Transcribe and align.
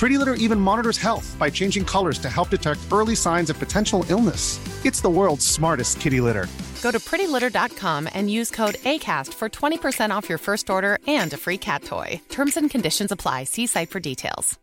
Pretty 0.00 0.16
Litter 0.16 0.32
even 0.46 0.58
monitors 0.58 0.96
health 0.96 1.36
by 1.38 1.50
changing 1.50 1.84
colors 1.84 2.18
to 2.20 2.30
help 2.30 2.48
detect 2.48 2.80
early 2.90 3.14
signs 3.14 3.50
of 3.50 3.58
potential 3.58 4.02
illness. 4.08 4.58
It's 4.86 5.02
the 5.02 5.10
world's 5.10 5.46
smartest 5.46 6.00
kitty 6.00 6.22
litter. 6.22 6.46
Go 6.82 6.90
to 6.90 6.98
prettylitter.com 6.98 8.08
and 8.14 8.30
use 8.30 8.50
code 8.50 8.76
ACAST 8.84 9.34
for 9.34 9.48
20% 9.50 10.10
off 10.10 10.28
your 10.28 10.38
first 10.38 10.70
order 10.70 10.98
and 11.06 11.32
a 11.34 11.36
free 11.36 11.58
cat 11.58 11.84
toy. 11.84 12.18
Terms 12.30 12.56
and 12.56 12.70
conditions 12.70 13.12
apply. 13.12 13.44
See 13.44 13.66
site 13.66 13.90
for 13.90 14.00
details. 14.00 14.58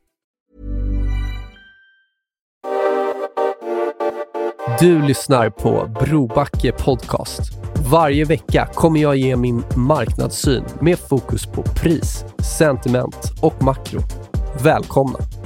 Du 4.80 5.02
lyssnar 5.02 5.50
på 5.50 5.92
Brobacke 6.06 6.72
Podcast. 6.72 7.42
Varje 7.92 8.26
vecka 8.26 8.70
kommer 8.74 9.00
jag 9.00 9.18
ge 9.18 9.36
min 9.36 9.64
marknadssyn 9.76 10.64
med 10.82 11.00
fokus 11.00 11.46
på 11.46 11.64
pris, 11.64 12.26
sentiment 12.58 13.32
och 13.42 13.64
makro. 13.64 14.02
Välkomna! 14.64 15.37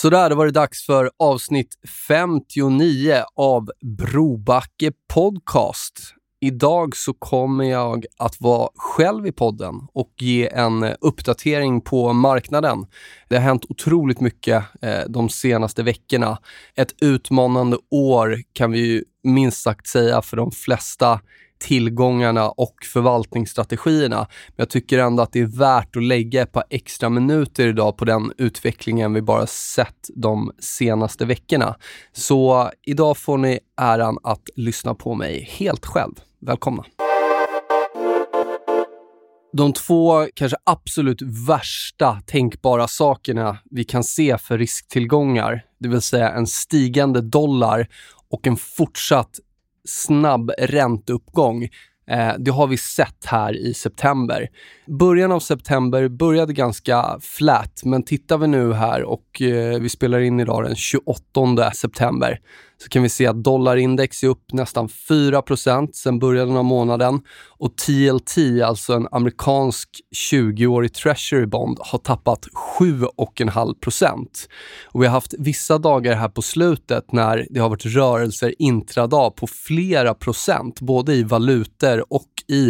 Så 0.00 0.10
där, 0.10 0.30
då 0.30 0.36
var 0.36 0.46
det 0.46 0.52
dags 0.52 0.86
för 0.86 1.10
avsnitt 1.18 1.78
59 2.08 3.22
av 3.36 3.70
Brobacke 3.98 4.92
Podcast. 5.14 6.14
Idag 6.40 6.96
så 6.96 7.14
kommer 7.14 7.64
jag 7.64 8.06
att 8.18 8.40
vara 8.40 8.68
själv 8.74 9.26
i 9.26 9.32
podden 9.32 9.74
och 9.92 10.12
ge 10.18 10.48
en 10.48 10.84
uppdatering 11.00 11.80
på 11.80 12.12
marknaden. 12.12 12.86
Det 13.28 13.36
har 13.36 13.42
hänt 13.42 13.66
otroligt 13.68 14.20
mycket 14.20 14.64
eh, 14.82 15.00
de 15.08 15.28
senaste 15.28 15.82
veckorna. 15.82 16.38
Ett 16.74 16.94
utmanande 17.00 17.78
år 17.90 18.42
kan 18.52 18.72
vi 18.72 18.78
ju 18.78 19.04
minst 19.22 19.62
sagt 19.62 19.86
säga 19.86 20.22
för 20.22 20.36
de 20.36 20.50
flesta 20.50 21.20
tillgångarna 21.58 22.48
och 22.48 22.74
förvaltningsstrategierna. 22.92 24.16
Men 24.18 24.56
jag 24.56 24.68
tycker 24.68 24.98
ändå 24.98 25.22
att 25.22 25.32
det 25.32 25.40
är 25.40 25.58
värt 25.58 25.96
att 25.96 26.02
lägga 26.02 26.42
ett 26.42 26.52
par 26.52 26.64
extra 26.70 27.08
minuter 27.08 27.66
idag 27.66 27.96
på 27.96 28.04
den 28.04 28.32
utvecklingen 28.38 29.14
vi 29.14 29.22
bara 29.22 29.46
sett 29.46 30.10
de 30.14 30.52
senaste 30.58 31.24
veckorna. 31.24 31.76
Så 32.12 32.70
idag 32.86 33.16
får 33.16 33.38
ni 33.38 33.58
äran 33.80 34.18
att 34.22 34.48
lyssna 34.56 34.94
på 34.94 35.14
mig 35.14 35.48
helt 35.58 35.86
själv. 35.86 36.14
Välkomna! 36.40 36.84
De 39.52 39.72
två 39.72 40.26
kanske 40.34 40.56
absolut 40.64 41.22
värsta 41.48 42.20
tänkbara 42.26 42.88
sakerna 42.88 43.58
vi 43.70 43.84
kan 43.84 44.04
se 44.04 44.38
för 44.38 44.58
risktillgångar, 44.58 45.62
det 45.80 45.88
vill 45.88 46.00
säga 46.00 46.30
en 46.30 46.46
stigande 46.46 47.20
dollar 47.20 47.88
och 48.30 48.46
en 48.46 48.56
fortsatt 48.56 49.40
snabb 49.88 50.50
ränteuppgång. 50.58 51.68
Eh, 52.10 52.32
det 52.38 52.50
har 52.50 52.66
vi 52.66 52.76
sett 52.76 53.24
här 53.24 53.56
i 53.56 53.74
september. 53.74 54.48
Början 54.86 55.32
av 55.32 55.40
september 55.40 56.08
började 56.08 56.52
ganska 56.52 57.18
flat, 57.20 57.80
men 57.84 58.02
tittar 58.02 58.38
vi 58.38 58.46
nu 58.46 58.72
här 58.72 59.02
och 59.02 59.42
eh, 59.42 59.80
vi 59.80 59.88
spelar 59.88 60.20
in 60.20 60.40
idag 60.40 60.64
den 60.64 60.76
28 60.76 61.70
september 61.70 62.40
så 62.82 62.88
kan 62.88 63.02
vi 63.02 63.08
se 63.08 63.26
att 63.26 63.44
dollarindex 63.44 64.22
är 64.22 64.28
upp 64.28 64.52
nästan 64.52 64.88
4% 64.88 65.88
sen 65.92 66.18
början 66.18 66.56
av 66.56 66.64
månaden 66.64 67.20
och 67.48 67.76
TLT, 67.76 68.62
alltså 68.64 68.92
en 68.92 69.08
amerikansk 69.10 69.88
20-årig 70.32 70.94
treasury 70.94 71.46
bond, 71.46 71.78
har 71.80 71.98
tappat 71.98 72.46
7,5 72.78 74.26
Och 74.84 75.02
Vi 75.02 75.06
har 75.06 75.12
haft 75.12 75.34
vissa 75.38 75.78
dagar 75.78 76.14
här 76.14 76.28
på 76.28 76.42
slutet 76.42 77.12
när 77.12 77.46
det 77.50 77.60
har 77.60 77.68
varit 77.68 77.86
rörelser 77.86 78.54
intradag 78.58 79.36
på 79.36 79.46
flera 79.46 80.14
procent, 80.14 80.80
både 80.80 81.14
i 81.14 81.22
valutor 81.22 82.12
och 82.12 82.28
i 82.48 82.68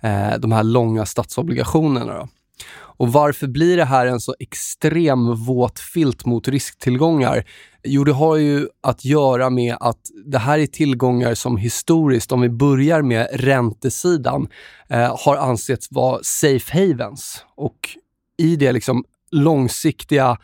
eh, 0.00 0.38
de 0.38 0.52
här 0.52 0.62
långa 0.62 1.06
statsobligationerna. 1.06 2.14
Då. 2.14 2.28
Och 2.98 3.12
varför 3.12 3.46
blir 3.46 3.76
det 3.76 3.84
här 3.84 4.06
en 4.06 4.20
så 4.20 4.34
extrem 4.38 5.44
våt 5.44 5.78
filt 5.78 6.26
mot 6.26 6.48
risktillgångar? 6.48 7.44
Jo, 7.84 8.04
det 8.04 8.12
har 8.12 8.36
ju 8.36 8.68
att 8.80 9.04
göra 9.04 9.50
med 9.50 9.76
att 9.80 10.00
det 10.26 10.38
här 10.38 10.58
är 10.58 10.66
tillgångar 10.66 11.34
som 11.34 11.56
historiskt, 11.56 12.32
om 12.32 12.40
vi 12.40 12.48
börjar 12.48 13.02
med 13.02 13.28
räntesidan, 13.32 14.48
eh, 14.88 15.16
har 15.18 15.36
ansetts 15.36 15.88
vara 15.90 16.20
safe 16.22 16.78
havens. 16.78 17.44
Och 17.56 17.96
i 18.38 18.56
det 18.56 18.72
liksom 18.72 19.04
långsiktiga 19.30 20.38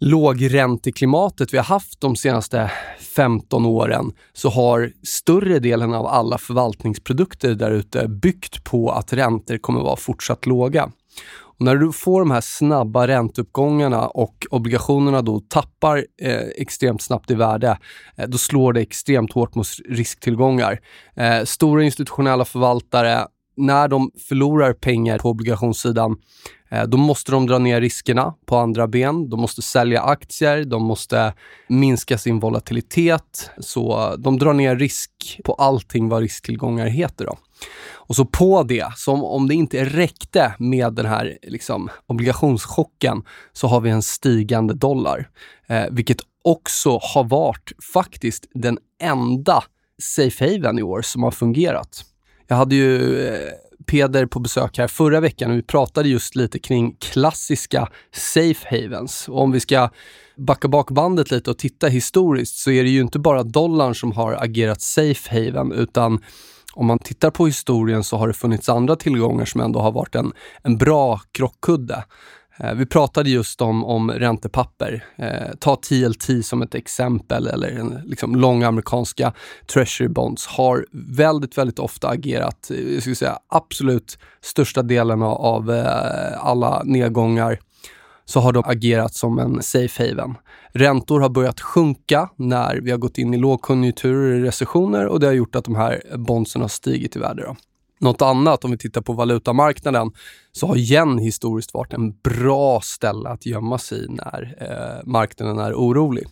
lågränteklimatet 0.00 1.52
vi 1.52 1.56
har 1.56 1.64
haft 1.64 2.00
de 2.00 2.16
senaste 2.16 2.70
15 3.16 3.66
åren 3.66 4.12
så 4.32 4.48
har 4.48 4.92
större 5.02 5.58
delen 5.58 5.94
av 5.94 6.06
alla 6.06 6.38
förvaltningsprodukter 6.38 7.54
där 7.54 7.70
ute 7.70 8.08
byggt 8.08 8.64
på 8.64 8.90
att 8.90 9.12
räntor 9.12 9.58
kommer 9.58 9.80
vara 9.80 9.96
fortsatt 9.96 10.46
låga. 10.46 10.90
När 11.60 11.76
du 11.76 11.92
får 11.92 12.20
de 12.20 12.30
här 12.30 12.40
snabba 12.40 13.08
ränteuppgångarna 13.08 14.06
och 14.08 14.46
obligationerna 14.50 15.22
då 15.22 15.40
tappar 15.40 16.04
eh, 16.22 16.38
extremt 16.38 17.02
snabbt 17.02 17.30
i 17.30 17.34
värde, 17.34 17.78
eh, 18.16 18.28
då 18.28 18.38
slår 18.38 18.72
det 18.72 18.80
extremt 18.80 19.32
hårt 19.32 19.54
mot 19.54 19.66
risktillgångar. 19.88 20.80
Eh, 21.16 21.44
stora 21.44 21.82
institutionella 21.82 22.44
förvaltare, 22.44 23.26
när 23.60 23.88
de 23.88 24.10
förlorar 24.28 24.72
pengar 24.72 25.18
på 25.18 25.30
obligationssidan, 25.30 26.16
eh, 26.70 26.82
då 26.82 26.96
måste 26.96 27.32
de 27.32 27.46
dra 27.46 27.58
ner 27.58 27.80
riskerna 27.80 28.34
på 28.46 28.56
andra 28.56 28.86
ben. 28.88 29.30
De 29.30 29.40
måste 29.40 29.62
sälja 29.62 30.02
aktier, 30.02 30.64
de 30.64 30.82
måste 30.82 31.32
minska 31.68 32.18
sin 32.18 32.40
volatilitet. 32.40 33.50
Så 33.58 34.16
de 34.18 34.38
drar 34.38 34.52
ner 34.52 34.76
risk 34.76 35.40
på 35.44 35.54
allting 35.54 36.08
vad 36.08 36.20
risktillgångar 36.20 36.86
heter. 36.86 37.24
Då. 37.24 37.36
Och 38.10 38.16
så 38.16 38.24
på 38.24 38.62
det, 38.62 38.92
som 38.96 39.24
om 39.24 39.48
det 39.48 39.54
inte 39.54 39.84
räckte 39.84 40.54
med 40.58 40.92
den 40.92 41.06
här 41.06 41.38
liksom, 41.42 41.90
obligationschocken, 42.06 43.22
så 43.52 43.66
har 43.66 43.80
vi 43.80 43.90
en 43.90 44.02
stigande 44.02 44.74
dollar. 44.74 45.28
Eh, 45.66 45.84
vilket 45.90 46.20
också 46.44 46.98
har 47.02 47.24
varit 47.24 47.72
faktiskt 47.92 48.46
den 48.54 48.78
enda 49.02 49.64
safe 50.02 50.44
haven 50.44 50.78
i 50.78 50.82
år 50.82 51.02
som 51.02 51.22
har 51.22 51.30
fungerat. 51.30 52.04
Jag 52.50 52.56
hade 52.56 52.74
ju 52.74 53.26
eh, 53.26 53.50
Peder 53.86 54.26
på 54.26 54.40
besök 54.40 54.78
här 54.78 54.88
förra 54.88 55.20
veckan 55.20 55.50
och 55.50 55.56
vi 55.56 55.62
pratade 55.62 56.08
just 56.08 56.36
lite 56.36 56.58
kring 56.58 56.96
klassiska 57.00 57.88
safe 58.14 58.66
havens. 58.70 59.28
Och 59.28 59.42
om 59.42 59.52
vi 59.52 59.60
ska 59.60 59.90
backa 60.36 60.68
bak 60.68 60.90
bandet 60.90 61.30
lite 61.30 61.50
och 61.50 61.58
titta 61.58 61.88
historiskt 61.88 62.56
så 62.56 62.70
är 62.70 62.84
det 62.84 62.90
ju 62.90 63.00
inte 63.00 63.18
bara 63.18 63.42
dollarn 63.42 63.94
som 63.94 64.12
har 64.12 64.32
agerat 64.32 64.80
safe 64.80 65.34
haven 65.34 65.72
utan 65.72 66.18
om 66.74 66.86
man 66.86 66.98
tittar 66.98 67.30
på 67.30 67.46
historien 67.46 68.04
så 68.04 68.16
har 68.16 68.28
det 68.28 68.34
funnits 68.34 68.68
andra 68.68 68.96
tillgångar 68.96 69.44
som 69.44 69.60
ändå 69.60 69.80
har 69.80 69.92
varit 69.92 70.14
en, 70.14 70.32
en 70.62 70.78
bra 70.78 71.20
krockkudde. 71.32 72.04
Eh, 72.60 72.74
vi 72.74 72.86
pratade 72.86 73.30
just 73.30 73.60
om, 73.60 73.84
om 73.84 74.10
räntepapper. 74.10 75.04
Eh, 75.16 75.54
ta 75.58 75.76
TLT 75.76 76.46
som 76.46 76.62
ett 76.62 76.74
exempel, 76.74 77.46
eller 77.46 77.68
en, 77.68 78.02
liksom, 78.04 78.36
långa 78.36 78.68
amerikanska 78.68 79.32
treasury 79.72 80.08
bonds 80.08 80.46
har 80.46 80.86
väldigt, 80.92 81.58
väldigt 81.58 81.78
ofta 81.78 82.08
agerat, 82.08 82.70
eh, 82.70 82.92
jag 82.92 83.00
skulle 83.00 83.16
säga 83.16 83.38
absolut 83.48 84.18
största 84.40 84.82
delen 84.82 85.22
av, 85.22 85.32
av 85.32 85.70
eh, 85.70 86.46
alla 86.46 86.82
nedgångar 86.84 87.58
så 88.24 88.40
har 88.40 88.52
de 88.52 88.62
agerat 88.66 89.14
som 89.14 89.38
en 89.38 89.62
safe 89.62 90.08
haven. 90.08 90.34
Räntor 90.72 91.20
har 91.20 91.28
börjat 91.28 91.60
sjunka 91.60 92.28
när 92.36 92.76
vi 92.76 92.90
har 92.90 92.98
gått 92.98 93.18
in 93.18 93.34
i 93.34 93.36
lågkonjunkturer 93.36 94.38
och 94.38 94.44
recessioner 94.44 95.06
och 95.06 95.20
det 95.20 95.26
har 95.26 95.34
gjort 95.34 95.56
att 95.56 95.64
de 95.64 95.76
här 95.76 96.02
bondsen 96.16 96.62
har 96.62 96.68
stigit 96.68 97.16
i 97.16 97.18
värde. 97.18 97.42
Då. 97.42 97.56
Något 98.00 98.22
annat, 98.22 98.64
om 98.64 98.70
vi 98.70 98.78
tittar 98.78 99.00
på 99.00 99.12
valutamarknaden, 99.12 100.10
så 100.52 100.66
har 100.66 100.76
yen 100.76 101.18
historiskt 101.18 101.74
varit 101.74 101.92
en 101.92 102.12
bra 102.20 102.80
ställe 102.80 103.28
att 103.28 103.46
gömma 103.46 103.78
sig 103.78 104.04
i 104.04 104.08
när 104.08 104.56
eh, 104.60 105.06
marknaden 105.06 105.58
är 105.58 105.74
orolig. 105.74 106.26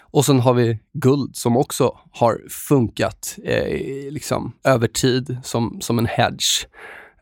Och 0.00 0.24
sen 0.24 0.40
har 0.40 0.54
vi 0.54 0.78
guld 0.92 1.36
som 1.36 1.56
också 1.56 1.98
har 2.12 2.48
funkat 2.50 3.38
eh, 3.44 4.12
liksom 4.12 4.52
över 4.64 4.86
tid 4.86 5.36
som, 5.44 5.80
som 5.80 5.98
en 5.98 6.06
hedge. 6.06 6.66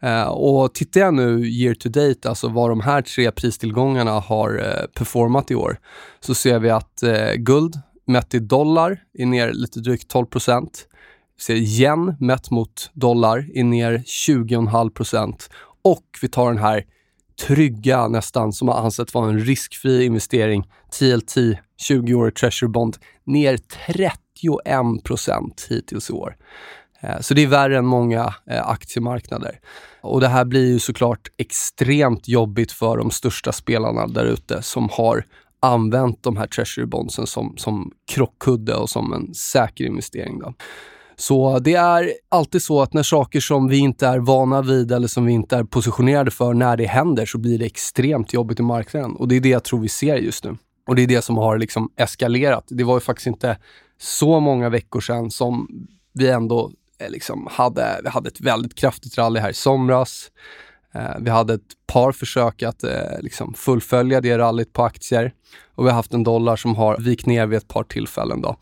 Eh, 0.03 0.29
och 0.29 0.75
tittar 0.75 1.00
jag 1.00 1.15
nu 1.15 1.47
year 1.47 1.75
to 1.75 1.89
date, 1.89 2.29
alltså 2.29 2.49
vad 2.49 2.71
de 2.71 2.81
här 2.81 3.03
tre 3.03 3.31
pristillgångarna 3.31 4.21
har 4.21 4.59
eh, 4.59 4.87
performat 4.94 5.50
i 5.50 5.55
år, 5.55 5.79
så 6.21 6.35
ser 6.35 6.59
vi 6.59 6.71
att 6.71 7.03
eh, 7.03 7.33
guld 7.37 7.81
mätt 8.06 8.35
i 8.35 8.39
dollar 8.39 9.00
är 9.19 9.27
ner 9.27 9.53
lite 9.53 9.81
drygt 9.81 10.09
12 10.09 10.27
procent. 10.27 10.89
Ser 11.43 11.55
yen 11.55 12.17
mätt 12.21 12.50
mot 12.50 12.91
dollar 12.93 13.50
är 13.55 13.65
ner 13.65 13.99
20,5 13.99 14.91
procent. 14.91 15.50
Och 15.85 16.05
vi 16.23 16.29
tar 16.29 16.53
den 16.53 16.62
här 16.62 16.85
trygga 17.47 18.09
nästan, 18.09 18.53
som 18.53 18.69
har 18.69 18.75
ansetts 18.75 19.15
vara 19.15 19.31
en 19.31 19.39
riskfri 19.39 20.05
investering, 20.05 20.62
TLT, 20.99 21.37
20-årig 21.89 22.35
Treasury 22.35 22.69
Bond, 22.69 22.97
ner 23.25 23.56
31 23.87 25.05
procent 25.05 25.67
hittills 25.71 26.11
i 26.11 26.12
år. 26.12 26.37
Eh, 27.00 27.21
så 27.21 27.35
det 27.35 27.43
är 27.43 27.47
värre 27.47 27.79
än 27.79 27.87
många 27.87 28.35
eh, 28.50 28.69
aktiemarknader. 28.69 29.61
Och 30.00 30.21
det 30.21 30.29
här 30.29 30.44
blir 30.44 30.67
ju 30.67 30.79
såklart 30.79 31.29
extremt 31.39 32.29
jobbigt 32.29 32.73
för 32.73 32.97
de 32.97 33.11
största 33.11 33.53
spelarna 33.53 34.06
där 34.06 34.25
ute 34.25 34.62
som 34.62 34.89
har 34.93 35.25
använt 35.61 36.23
de 36.23 36.37
här 36.37 36.47
treasury 36.47 36.87
bondsen 36.87 37.27
som, 37.27 37.55
som 37.56 37.93
krockkudde 38.06 38.75
och 38.75 38.91
som 38.91 39.12
en 39.12 39.35
säker 39.35 39.85
investering. 39.85 40.39
Då. 40.39 40.55
Så 41.23 41.59
det 41.59 41.75
är 41.75 42.13
alltid 42.29 42.63
så 42.63 42.83
att 42.83 42.93
när 42.93 43.03
saker 43.03 43.41
som 43.41 43.69
vi 43.69 43.79
inte 43.79 44.07
är 44.07 44.19
vana 44.19 44.63
vid 44.63 44.93
eller 44.93 45.09
som 45.09 45.27
vi 45.27 45.33
inte 45.33 45.57
är 45.57 45.65
positionerade 45.65 46.31
för, 46.31 46.55
när 46.55 46.77
det 46.77 46.87
händer 46.87 47.27
så 47.27 47.39
blir 47.39 47.59
det 47.59 47.65
extremt 47.65 48.33
jobbigt 48.33 48.61
i 48.61 48.63
marknaden. 48.63 49.17
Och 49.17 49.29
det 49.29 49.37
är 49.37 49.41
det 49.41 49.49
jag 49.49 49.65
tror 49.65 49.81
vi 49.81 49.89
ser 49.89 50.17
just 50.17 50.45
nu. 50.45 50.57
Och 50.87 50.95
det 50.95 51.03
är 51.03 51.07
det 51.07 51.23
som 51.23 51.37
har 51.37 51.59
liksom 51.59 51.91
eskalerat. 51.97 52.65
Det 52.69 52.85
var 52.85 52.95
ju 52.97 53.01
faktiskt 53.01 53.27
inte 53.27 53.59
så 54.01 54.41
många 54.41 54.69
veckor 54.69 55.01
sedan 55.01 55.31
som 55.31 55.69
vi 56.13 56.31
ändå 56.31 56.71
eh, 56.99 57.11
liksom 57.11 57.49
hade, 57.51 58.03
hade 58.05 58.29
ett 58.29 58.41
väldigt 58.41 58.75
kraftigt 58.75 59.19
rally 59.19 59.41
här 59.41 59.51
i 59.51 59.55
somras. 59.55 60.31
Eh, 60.94 61.17
vi 61.21 61.31
hade 61.31 61.55
ett 61.55 61.87
par 61.87 62.12
försök 62.12 62.62
att 62.62 62.85
eh, 62.85 63.21
liksom 63.21 63.55
fullfölja 63.55 64.21
det 64.21 64.39
rallyt 64.39 64.73
på 64.73 64.83
aktier 64.83 65.33
och 65.75 65.85
vi 65.85 65.89
har 65.89 65.97
haft 65.97 66.15
en 66.15 66.25
dollar 66.25 66.56
som 66.56 66.77
har 66.77 66.97
vikt 66.99 67.27
ner 67.27 67.47
vid 67.47 67.56
ett 67.56 67.69
par 67.69 67.85
tillfällen. 67.85 68.41
Då. 68.41 68.56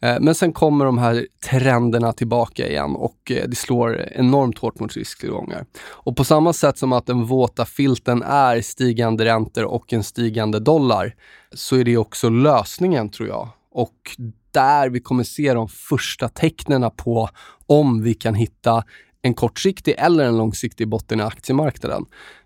Eh, 0.00 0.16
men 0.20 0.34
sen 0.34 0.52
kommer 0.52 0.84
de 0.84 0.98
här 0.98 1.26
trenderna 1.50 2.12
tillbaka 2.12 2.68
igen 2.68 2.96
och 2.96 3.18
det 3.24 3.58
slår 3.58 4.08
enormt 4.12 4.58
hårt 4.58 4.80
mot 4.80 4.96
risktillgångar. 4.96 5.66
Och 5.86 6.16
på 6.16 6.24
samma 6.24 6.52
sätt 6.52 6.78
som 6.78 6.92
att 6.92 7.06
den 7.06 7.24
våta 7.24 7.64
filten 7.64 8.22
är 8.22 8.60
stigande 8.60 9.24
räntor 9.24 9.64
och 9.64 9.92
en 9.92 10.04
stigande 10.04 10.60
dollar 10.60 11.14
så 11.52 11.76
är 11.76 11.84
det 11.84 11.96
också 11.96 12.28
lösningen 12.28 13.10
tror 13.10 13.28
jag. 13.28 13.48
Och 13.72 14.16
där 14.50 14.88
vi 14.88 15.00
kommer 15.00 15.24
se 15.24 15.54
de 15.54 15.68
första 15.68 16.28
tecknen 16.28 16.90
på 16.96 17.28
om 17.66 18.02
vi 18.02 18.14
kan 18.14 18.34
hitta 18.34 18.84
en 19.24 19.34
kortsiktig 19.34 19.94
eller 19.98 20.24
en 20.24 20.36
långsiktig 20.36 20.88
botten 20.88 21.20
i 21.20 21.22
aktiemarknaden. 21.22 22.04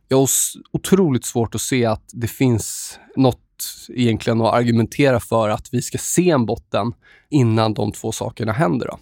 Jag 0.08 0.16
har 0.16 0.28
otroligt 0.72 1.24
svårt 1.24 1.54
att 1.54 1.60
se 1.60 1.86
att 1.86 2.10
det 2.12 2.26
finns 2.26 2.98
något 3.16 3.40
egentligen 3.88 4.40
att 4.40 4.54
argumentera 4.54 5.20
för 5.20 5.48
att 5.48 5.68
vi 5.72 5.82
ska 5.82 5.98
se 5.98 6.30
en 6.30 6.46
botten 6.46 6.92
innan 7.30 7.74
de 7.74 7.92
två 7.92 8.12
sakerna 8.12 8.52
händer. 8.52 8.86
Då. 8.86 8.98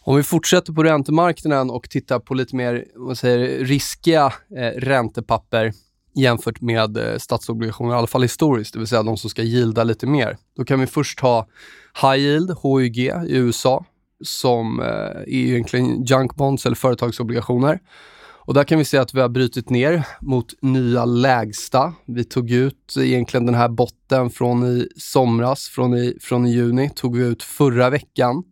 Om 0.00 0.16
vi 0.16 0.22
fortsätter 0.22 0.72
på 0.72 0.82
räntemarknaden 0.82 1.70
och 1.70 1.90
tittar 1.90 2.18
på 2.18 2.34
lite 2.34 2.56
mer 2.56 2.84
vad 2.94 3.18
säger, 3.18 3.64
riskiga 3.64 4.32
eh, 4.56 4.80
räntepapper 4.80 5.72
jämfört 6.14 6.60
med 6.60 6.96
eh, 6.96 7.18
statsobligationer, 7.18 7.94
i 7.94 7.96
alla 7.96 8.06
fall 8.06 8.22
historiskt, 8.22 8.72
det 8.72 8.78
vill 8.78 8.88
säga 8.88 9.02
de 9.02 9.16
som 9.16 9.30
ska 9.30 9.42
gilda 9.42 9.84
lite 9.84 10.06
mer. 10.06 10.36
Då 10.56 10.64
kan 10.64 10.80
vi 10.80 10.86
först 10.86 11.20
ha 11.20 11.46
High 12.02 12.18
Yield, 12.18 12.50
HYG, 12.62 12.98
i 12.98 13.36
USA, 13.36 13.84
som 14.24 14.80
eh, 14.80 14.86
är 14.86 15.28
egentligen 15.28 16.04
junk 16.04 16.34
bonds 16.34 16.66
eller 16.66 16.76
företagsobligationer. 16.76 17.80
Och 18.46 18.54
där 18.54 18.64
kan 18.64 18.78
vi 18.78 18.84
se 18.84 18.98
att 18.98 19.14
vi 19.14 19.20
har 19.20 19.28
brutit 19.28 19.70
ner 19.70 20.06
mot 20.20 20.62
nya 20.62 21.04
lägsta. 21.04 21.94
Vi 22.06 22.24
tog 22.24 22.50
ut 22.50 22.94
egentligen 22.98 23.46
den 23.46 23.54
här 23.54 23.68
botten 23.68 24.30
från 24.30 24.64
i 24.64 24.88
somras, 24.96 25.68
från 25.68 25.94
i, 25.94 26.18
från 26.20 26.46
i 26.46 26.50
juni, 26.50 26.90
tog 26.90 27.16
vi 27.16 27.24
ut 27.24 27.42
förra 27.42 27.90
veckan. 27.90 28.42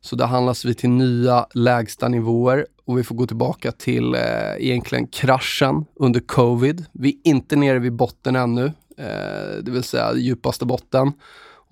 Så 0.00 0.16
där 0.16 0.26
handlas 0.26 0.64
vi 0.64 0.74
till 0.74 0.90
nya 0.90 1.46
lägsta 1.54 2.08
nivåer 2.08 2.66
och 2.90 2.98
vi 2.98 3.04
får 3.04 3.14
gå 3.14 3.26
tillbaka 3.26 3.72
till 3.72 4.14
eh, 4.14 4.20
egentligen 4.58 5.06
kraschen 5.06 5.84
under 5.94 6.20
covid. 6.20 6.84
Vi 6.92 7.08
är 7.08 7.30
inte 7.30 7.56
nere 7.56 7.78
vid 7.78 7.92
botten 7.92 8.36
ännu, 8.36 8.64
eh, 8.96 9.62
det 9.62 9.70
vill 9.70 9.82
säga 9.82 10.14
djupaste 10.14 10.64
botten. 10.64 11.12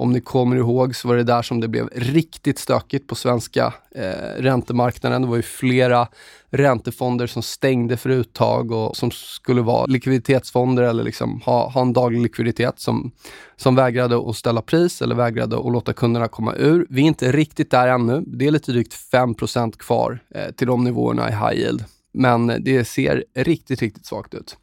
Om 0.00 0.12
ni 0.12 0.20
kommer 0.20 0.56
ihåg 0.56 0.96
så 0.96 1.08
var 1.08 1.16
det 1.16 1.22
där 1.22 1.42
som 1.42 1.60
det 1.60 1.68
blev 1.68 1.88
riktigt 1.92 2.58
stökigt 2.58 3.06
på 3.06 3.14
svenska 3.14 3.74
eh, 3.94 4.42
räntemarknaden. 4.42 5.22
Det 5.22 5.28
var 5.28 5.36
ju 5.36 5.42
flera 5.42 6.08
räntefonder 6.50 7.26
som 7.26 7.42
stängde 7.42 7.96
för 7.96 8.10
uttag 8.10 8.72
och 8.72 8.96
som 8.96 9.10
skulle 9.10 9.62
vara 9.62 9.86
likviditetsfonder 9.86 10.82
eller 10.82 11.04
liksom 11.04 11.40
ha, 11.40 11.68
ha 11.68 11.80
en 11.80 11.92
daglig 11.92 12.20
likviditet 12.20 12.80
som, 12.80 13.10
som 13.56 13.74
vägrade 13.74 14.30
att 14.30 14.36
ställa 14.36 14.62
pris 14.62 15.02
eller 15.02 15.14
vägrade 15.14 15.58
att 15.58 15.72
låta 15.72 15.92
kunderna 15.92 16.28
komma 16.28 16.54
ur. 16.54 16.86
Vi 16.90 17.02
är 17.02 17.06
inte 17.06 17.32
riktigt 17.32 17.70
där 17.70 17.88
ännu. 17.88 18.22
Det 18.26 18.46
är 18.46 18.50
lite 18.50 18.72
drygt 18.72 18.94
5% 19.12 19.78
kvar 19.78 20.18
eh, 20.34 20.50
till 20.50 20.66
de 20.66 20.84
nivåerna 20.84 21.28
i 21.28 21.32
high 21.32 21.60
yield. 21.60 21.84
Men 22.12 22.46
det 22.60 22.84
ser 22.84 23.24
riktigt, 23.34 23.82
riktigt 23.82 24.06
svagt 24.06 24.34
ut. 24.34 24.56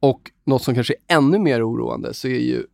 Och 0.00 0.30
något 0.46 0.62
som 0.62 0.74
kanske 0.74 0.94
är 1.08 1.16
ännu 1.16 1.38
mer 1.38 1.70
oroande 1.70 2.14
så 2.14 2.28
är 2.28 2.40
ju 2.40 2.64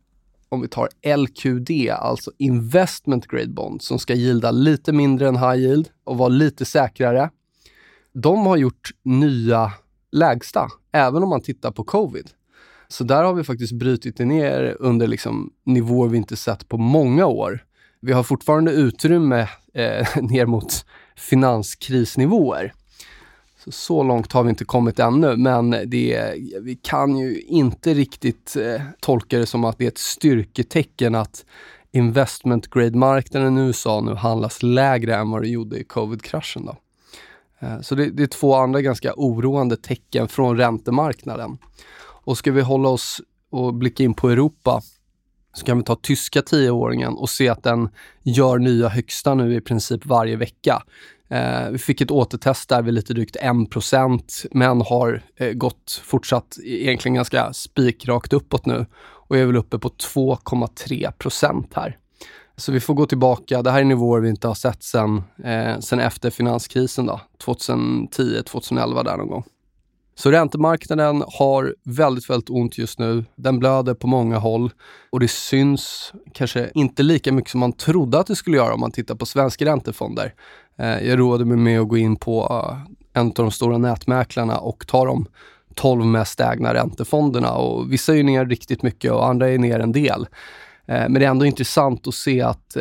om 0.49 0.61
vi 0.61 0.67
tar 0.67 0.89
LQD, 1.17 1.89
alltså 1.89 2.31
investment 2.37 3.27
grade 3.27 3.47
bond, 3.47 3.81
som 3.81 3.99
ska 3.99 4.13
gilda 4.13 4.51
lite 4.51 4.91
mindre 4.91 5.27
än 5.27 5.37
high 5.37 5.55
yield 5.55 5.89
och 6.03 6.17
vara 6.17 6.29
lite 6.29 6.65
säkrare. 6.65 7.29
De 8.13 8.45
har 8.45 8.57
gjort 8.57 8.91
nya 9.03 9.73
lägsta, 10.11 10.67
även 10.91 11.23
om 11.23 11.29
man 11.29 11.41
tittar 11.41 11.71
på 11.71 11.83
covid. 11.83 12.29
Så 12.87 13.03
där 13.03 13.23
har 13.23 13.33
vi 13.33 13.43
faktiskt 13.43 13.73
brutit 13.73 14.17
det 14.17 14.25
ner 14.25 14.77
under 14.79 15.07
liksom 15.07 15.53
nivåer 15.65 16.09
vi 16.09 16.17
inte 16.17 16.35
sett 16.35 16.69
på 16.69 16.77
många 16.77 17.25
år. 17.25 17.65
Vi 18.01 18.11
har 18.11 18.23
fortfarande 18.23 18.71
utrymme 18.71 19.47
eh, 19.73 20.07
ner 20.21 20.45
mot 20.45 20.85
finanskrisnivåer. 21.15 22.73
Så, 23.69 24.03
långt 24.03 24.33
har 24.33 24.43
vi 24.43 24.49
inte 24.49 24.65
kommit 24.65 24.99
ännu, 24.99 25.37
men 25.37 25.69
det, 25.69 26.33
vi 26.61 26.75
kan 26.75 27.17
ju 27.17 27.41
inte 27.41 27.93
riktigt 27.93 28.55
eh, 28.55 28.81
tolka 28.99 29.37
det 29.37 29.45
som 29.45 29.63
att 29.63 29.77
det 29.77 29.83
är 29.83 29.87
ett 29.87 29.97
styrketecken 29.97 31.15
att 31.15 31.45
investment 31.91 32.69
grade-marknaden 32.69 33.57
i 33.57 33.61
USA 33.61 34.01
nu 34.01 34.13
handlas 34.15 34.63
lägre 34.63 35.15
än 35.15 35.31
vad 35.31 35.41
det 35.41 35.47
gjorde 35.47 35.79
i 35.79 35.83
covid-kraschen. 35.83 36.65
Då. 36.65 36.75
Eh, 37.59 37.81
så 37.81 37.95
det, 37.95 38.09
det, 38.09 38.23
är 38.23 38.27
två 38.27 38.55
andra 38.55 38.81
ganska 38.81 39.13
oroande 39.17 39.77
tecken 39.77 40.27
från 40.27 40.57
räntemarknaden. 40.57 41.57
Och 42.01 42.37
ska 42.37 42.51
vi 42.51 42.61
hålla 42.61 42.89
oss 42.89 43.21
och 43.49 43.73
blicka 43.73 44.03
in 44.03 44.13
på 44.13 44.29
Europa 44.29 44.81
så 45.53 45.65
kan 45.65 45.77
vi 45.77 45.83
ta 45.83 45.95
tyska 45.95 46.41
tioåringen 46.41 47.13
och 47.13 47.29
se 47.29 47.49
att 47.49 47.63
den 47.63 47.89
gör 48.23 48.57
nya 48.59 48.87
högsta 48.87 49.33
nu 49.33 49.55
i 49.55 49.61
princip 49.61 50.05
varje 50.05 50.35
vecka. 50.35 50.83
Eh, 51.29 51.69
vi 51.69 51.77
fick 51.77 52.01
ett 52.01 52.11
återtest 52.11 52.69
där 52.69 52.81
vid 52.81 52.93
lite 52.93 53.13
drygt 53.13 53.37
1% 53.37 54.45
men 54.51 54.81
har 54.81 55.21
eh, 55.37 55.51
gått 55.51 56.01
fortsatt 56.05 56.57
e-, 56.63 56.83
egentligen 56.83 57.15
ganska 57.15 57.53
spikrakt 57.53 58.33
uppåt 58.33 58.65
nu 58.65 58.85
och 59.01 59.37
är 59.37 59.45
väl 59.45 59.55
uppe 59.55 59.79
på 59.79 59.89
2,3% 59.89 61.65
här. 61.75 61.97
Så 62.57 62.71
vi 62.71 62.79
får 62.79 62.93
gå 62.93 63.05
tillbaka. 63.05 63.61
Det 63.61 63.71
här 63.71 63.79
är 63.79 63.83
nivåer 63.83 64.19
vi 64.19 64.29
inte 64.29 64.47
har 64.47 64.55
sett 64.55 64.83
sen, 64.83 65.23
eh, 65.43 65.79
sen 65.79 65.99
efter 65.99 66.29
finanskrisen, 66.29 67.05
då, 67.05 67.21
2010-2011 67.45 69.03
där 69.03 69.17
någon 69.17 69.27
gång. 69.27 69.43
Så 70.15 70.31
räntemarknaden 70.31 71.23
har 71.27 71.75
väldigt, 71.85 72.29
väldigt 72.29 72.49
ont 72.49 72.77
just 72.77 72.99
nu. 72.99 73.25
Den 73.35 73.59
blöder 73.59 73.93
på 73.93 74.07
många 74.07 74.37
håll 74.37 74.71
och 75.09 75.19
det 75.19 75.27
syns 75.27 76.13
kanske 76.33 76.69
inte 76.73 77.03
lika 77.03 77.31
mycket 77.31 77.51
som 77.51 77.59
man 77.59 77.73
trodde 77.73 78.19
att 78.19 78.27
det 78.27 78.35
skulle 78.35 78.57
göra 78.57 78.73
om 78.73 78.79
man 78.79 78.91
tittar 78.91 79.15
på 79.15 79.25
svenska 79.25 79.65
räntefonder. 79.65 80.33
Eh, 80.79 81.07
jag 81.07 81.19
roade 81.19 81.45
mig 81.45 81.57
med 81.57 81.81
att 81.81 81.87
gå 81.87 81.97
in 81.97 82.15
på 82.15 82.47
eh, 82.49 83.21
en 83.21 83.27
av 83.27 83.33
de 83.33 83.51
stora 83.51 83.77
nätmäklarna 83.77 84.57
och 84.57 84.87
ta 84.87 85.05
de 85.05 85.25
12 85.75 86.05
mest 86.05 86.39
ägna 86.39 86.73
räntefonderna 86.73 87.51
och 87.53 87.91
vissa 87.93 88.15
är 88.15 88.23
ner 88.23 88.45
riktigt 88.45 88.83
mycket 88.83 89.11
och 89.11 89.27
andra 89.27 89.49
är 89.49 89.57
ner 89.57 89.79
en 89.79 89.91
del. 89.91 90.27
Eh, 90.85 91.09
men 91.09 91.13
det 91.13 91.25
är 91.25 91.29
ändå 91.29 91.45
intressant 91.45 92.07
att 92.07 92.13
se 92.13 92.41
att, 92.41 92.77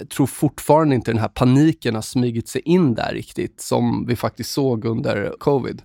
jag 0.00 0.08
tror 0.08 0.26
fortfarande 0.26 0.94
inte 0.94 1.10
den 1.10 1.20
här 1.20 1.28
paniken 1.28 1.94
har 1.94 2.02
smugit 2.02 2.48
sig 2.48 2.60
in 2.64 2.94
där 2.94 3.12
riktigt, 3.12 3.60
som 3.60 4.06
vi 4.06 4.16
faktiskt 4.16 4.50
såg 4.50 4.84
under 4.84 5.34
covid. 5.38 5.82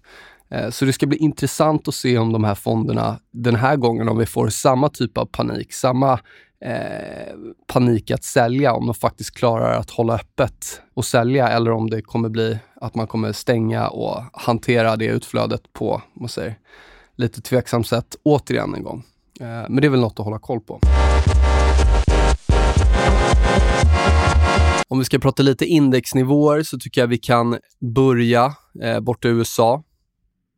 Så 0.69 0.85
det 0.85 0.93
ska 0.93 1.07
bli 1.07 1.17
intressant 1.17 1.87
att 1.87 1.95
se 1.95 2.17
om 2.17 2.33
de 2.33 2.43
här 2.43 2.55
fonderna 2.55 3.19
den 3.31 3.55
här 3.55 3.75
gången, 3.75 4.09
om 4.09 4.17
vi 4.17 4.25
får 4.25 4.49
samma 4.49 4.89
typ 4.89 5.17
av 5.17 5.25
panik, 5.25 5.73
samma 5.73 6.19
eh, 6.65 7.35
panik 7.67 8.11
att 8.11 8.23
sälja, 8.23 8.73
om 8.73 8.85
de 8.85 8.93
faktiskt 8.93 9.31
klarar 9.31 9.79
att 9.79 9.89
hålla 9.89 10.15
öppet 10.15 10.81
och 10.93 11.05
sälja 11.05 11.47
eller 11.47 11.71
om 11.71 11.89
det 11.89 12.01
kommer 12.01 12.29
bli 12.29 12.59
att 12.75 12.95
man 12.95 13.07
kommer 13.07 13.31
stänga 13.31 13.87
och 13.87 14.23
hantera 14.33 14.95
det 14.95 15.05
utflödet 15.05 15.73
på, 15.73 16.01
man 16.13 16.29
säger, 16.29 16.55
lite 17.15 17.41
tveksamt 17.41 17.87
sätt 17.87 18.15
återigen 18.23 18.75
en 18.75 18.83
gång. 18.83 19.03
Eh, 19.39 19.45
men 19.45 19.75
det 19.75 19.87
är 19.87 19.89
väl 19.89 19.99
något 19.99 20.19
att 20.19 20.25
hålla 20.25 20.39
koll 20.39 20.59
på. 20.59 20.79
Om 24.87 24.99
vi 24.99 25.05
ska 25.05 25.19
prata 25.19 25.43
lite 25.43 25.65
indexnivåer 25.65 26.63
så 26.63 26.77
tycker 26.77 27.01
jag 27.01 27.07
vi 27.07 27.17
kan 27.17 27.57
börja 27.79 28.53
eh, 28.81 28.99
borta 28.99 29.27
i 29.27 29.31
USA. 29.31 29.83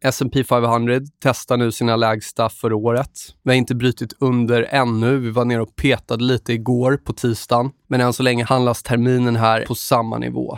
S&P 0.03 0.43
500 0.43 0.99
testar 1.23 1.57
nu 1.57 1.71
sina 1.71 1.95
lägsta 1.95 2.49
för 2.49 2.73
året. 2.73 3.19
Vi 3.43 3.51
har 3.51 3.55
inte 3.55 3.75
brutit 3.75 4.13
under 4.19 4.67
ännu. 4.69 5.17
Vi 5.17 5.29
var 5.29 5.45
nere 5.45 5.61
och 5.61 5.75
petade 5.75 6.23
lite 6.23 6.53
igår 6.53 6.97
på 6.97 7.13
tisdagen. 7.13 7.71
Men 7.87 8.01
än 8.01 8.13
så 8.13 8.23
länge 8.23 8.43
handlas 8.43 8.83
terminen 8.83 9.35
här 9.35 9.65
på 9.65 9.75
samma 9.75 10.17
nivå. 10.17 10.57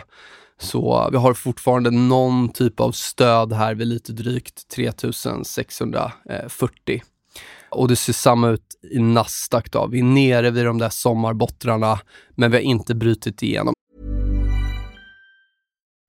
Så 0.60 1.08
vi 1.12 1.16
har 1.16 1.34
fortfarande 1.34 1.90
någon 1.90 2.48
typ 2.48 2.80
av 2.80 2.92
stöd 2.92 3.52
här 3.52 3.74
vid 3.74 3.86
lite 3.86 4.12
drygt 4.12 4.68
3640. 4.68 7.02
Och 7.70 7.88
det 7.88 7.96
ser 7.96 8.12
samma 8.12 8.48
ut 8.48 8.66
i 8.90 8.98
Nasdaq. 8.98 9.70
Då. 9.70 9.86
Vi 9.86 9.98
är 9.98 10.04
nere 10.04 10.50
vid 10.50 10.64
de 10.64 10.78
där 10.78 10.88
sommarbottrarna, 10.88 11.98
men 12.34 12.50
vi 12.50 12.56
har 12.56 12.62
inte 12.62 12.94
brutit 12.94 13.42
igenom. 13.42 13.74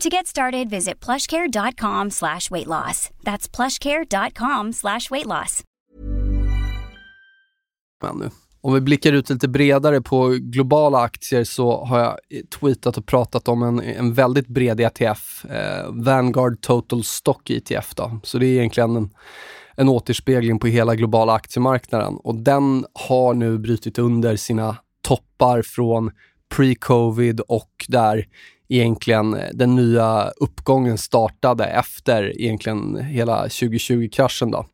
To 0.00 0.08
get 0.08 0.26
started, 0.26 0.70
visit 0.70 1.04
plushcare.com 1.04 2.10
slash 2.10 2.50
weight 2.50 2.66
loss. 2.66 3.10
That's 3.22 3.56
plushcare.com 3.56 4.72
slash 4.72 5.10
weight 5.10 5.26
loss. 5.26 5.62
Om 8.60 8.74
vi 8.74 8.80
blickar 8.80 9.12
ut 9.12 9.30
lite 9.30 9.48
bredare 9.48 10.00
på 10.00 10.28
globala 10.40 10.98
aktier 10.98 11.44
så 11.44 11.84
har 11.84 11.98
jag 11.98 12.16
tweetat 12.60 12.96
och 12.96 13.06
pratat 13.06 13.48
om 13.48 13.62
en, 13.62 13.80
en 13.80 14.14
väldigt 14.14 14.48
bred 14.48 14.80
ETF, 14.80 15.44
eh, 15.44 15.90
Vanguard 15.90 16.60
Total 16.60 17.04
Stock 17.04 17.50
ETF. 17.50 17.94
Då. 17.94 18.20
Så 18.22 18.38
det 18.38 18.46
är 18.46 18.58
egentligen 18.58 18.96
en, 18.96 19.10
en 19.76 19.88
återspegling 19.88 20.58
på 20.58 20.66
hela 20.66 20.94
globala 20.94 21.32
aktiemarknaden 21.32 22.16
och 22.16 22.34
den 22.34 22.84
har 23.08 23.34
nu 23.34 23.58
brutit 23.58 23.98
under 23.98 24.36
sina 24.36 24.76
toppar 25.02 25.62
från 25.62 26.10
pre-covid 26.54 27.40
och 27.40 27.84
där 27.88 28.26
egentligen 28.76 29.34
eh, 29.34 29.48
den 29.52 29.76
nya 29.76 30.30
uppgången 30.36 30.98
startade 30.98 31.64
efter 31.64 32.40
egentligen 32.40 32.96
hela 32.96 33.46
2020-kraschen. 33.46 34.50
Då. 34.50 34.66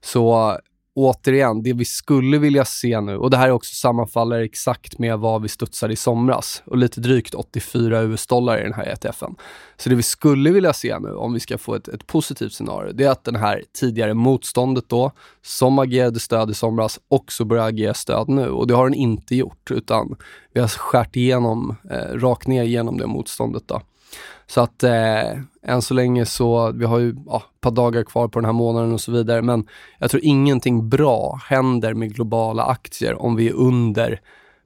Så 0.00 0.58
återigen, 0.94 1.62
det 1.62 1.72
vi 1.72 1.84
skulle 1.84 2.38
vilja 2.38 2.64
se 2.64 3.00
nu, 3.00 3.16
och 3.16 3.30
det 3.30 3.36
här 3.36 3.50
också 3.50 3.74
sammanfaller 3.74 4.40
exakt 4.40 4.98
med 4.98 5.18
vad 5.18 5.42
vi 5.42 5.48
studsade 5.48 5.92
i 5.92 5.96
somras 5.96 6.62
och 6.66 6.76
lite 6.76 7.00
drygt 7.00 7.34
84 7.34 8.00
US-dollar 8.00 8.58
i 8.58 8.62
den 8.62 8.72
här 8.72 8.86
ETFen. 8.86 9.34
Så 9.76 9.88
det 9.88 9.94
vi 9.94 10.02
skulle 10.02 10.50
vilja 10.50 10.72
se 10.72 10.98
nu, 10.98 11.14
om 11.14 11.32
vi 11.34 11.40
ska 11.40 11.58
få 11.58 11.74
ett, 11.74 11.88
ett 11.88 12.06
positivt 12.06 12.52
scenario, 12.52 12.92
det 12.92 13.04
är 13.04 13.10
att 13.10 13.24
den 13.24 13.36
här 13.36 13.62
tidigare 13.80 14.14
motståndet 14.14 14.88
då, 14.88 15.12
som 15.42 15.78
agerade 15.78 16.20
stöd 16.20 16.50
i 16.50 16.54
somras, 16.54 17.00
också 17.08 17.44
börjar 17.44 17.68
agera 17.68 17.94
stöd 17.94 18.28
nu. 18.28 18.48
Och 18.48 18.66
det 18.66 18.74
har 18.74 18.84
den 18.84 18.94
inte 18.94 19.36
gjort, 19.36 19.70
utan 19.70 20.16
vi 20.52 20.60
har 20.60 20.68
skärt 20.68 21.16
igenom, 21.16 21.76
eh, 21.90 22.18
rakt 22.18 22.46
ner 22.46 22.62
genom 22.62 22.98
det 22.98 23.06
motståndet. 23.06 23.68
Då. 23.68 23.80
Så 24.46 24.60
att 24.60 24.82
eh, 24.82 25.38
än 25.62 25.82
så 25.82 25.94
länge 25.94 26.26
så, 26.26 26.72
vi 26.72 26.84
har 26.84 26.98
ju 26.98 27.16
ja, 27.26 27.36
ett 27.36 27.60
par 27.60 27.70
dagar 27.70 28.02
kvar 28.02 28.28
på 28.28 28.38
den 28.38 28.44
här 28.44 28.52
månaden 28.52 28.92
och 28.92 29.00
så 29.00 29.12
vidare, 29.12 29.42
men 29.42 29.68
jag 29.98 30.10
tror 30.10 30.24
ingenting 30.24 30.88
bra 30.88 31.40
händer 31.44 31.94
med 31.94 32.14
globala 32.14 32.64
aktier 32.64 33.22
om 33.22 33.36
vi 33.36 33.48
är 33.48 33.52
under 33.52 34.20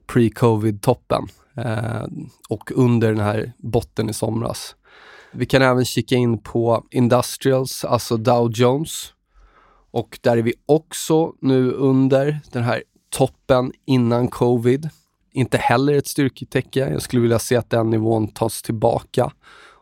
pre-covid-toppen 0.07 1.27
eh, 1.57 2.03
och 2.49 2.71
under 2.75 3.07
den 3.07 3.25
här 3.25 3.51
botten 3.57 4.09
i 4.09 4.13
somras. 4.13 4.75
Vi 5.31 5.45
kan 5.45 5.61
även 5.61 5.85
kika 5.85 6.15
in 6.15 6.37
på 6.37 6.85
Industrials, 6.91 7.85
alltså 7.85 8.17
Dow 8.17 8.51
Jones. 8.51 9.13
Och 9.91 10.19
där 10.21 10.37
är 10.37 10.41
vi 10.41 10.53
också 10.65 11.33
nu 11.41 11.71
under 11.71 12.39
den 12.51 12.63
här 12.63 12.83
toppen 13.09 13.71
innan 13.85 14.27
covid. 14.27 14.89
Inte 15.39 15.57
heller 15.57 15.93
ett 15.93 16.07
styrketecken. 16.07 16.91
Jag 16.91 17.01
skulle 17.01 17.21
vilja 17.21 17.39
se 17.39 17.55
att 17.55 17.69
den 17.69 17.89
nivån 17.89 18.27
tas 18.27 18.61
tillbaka. 18.61 19.31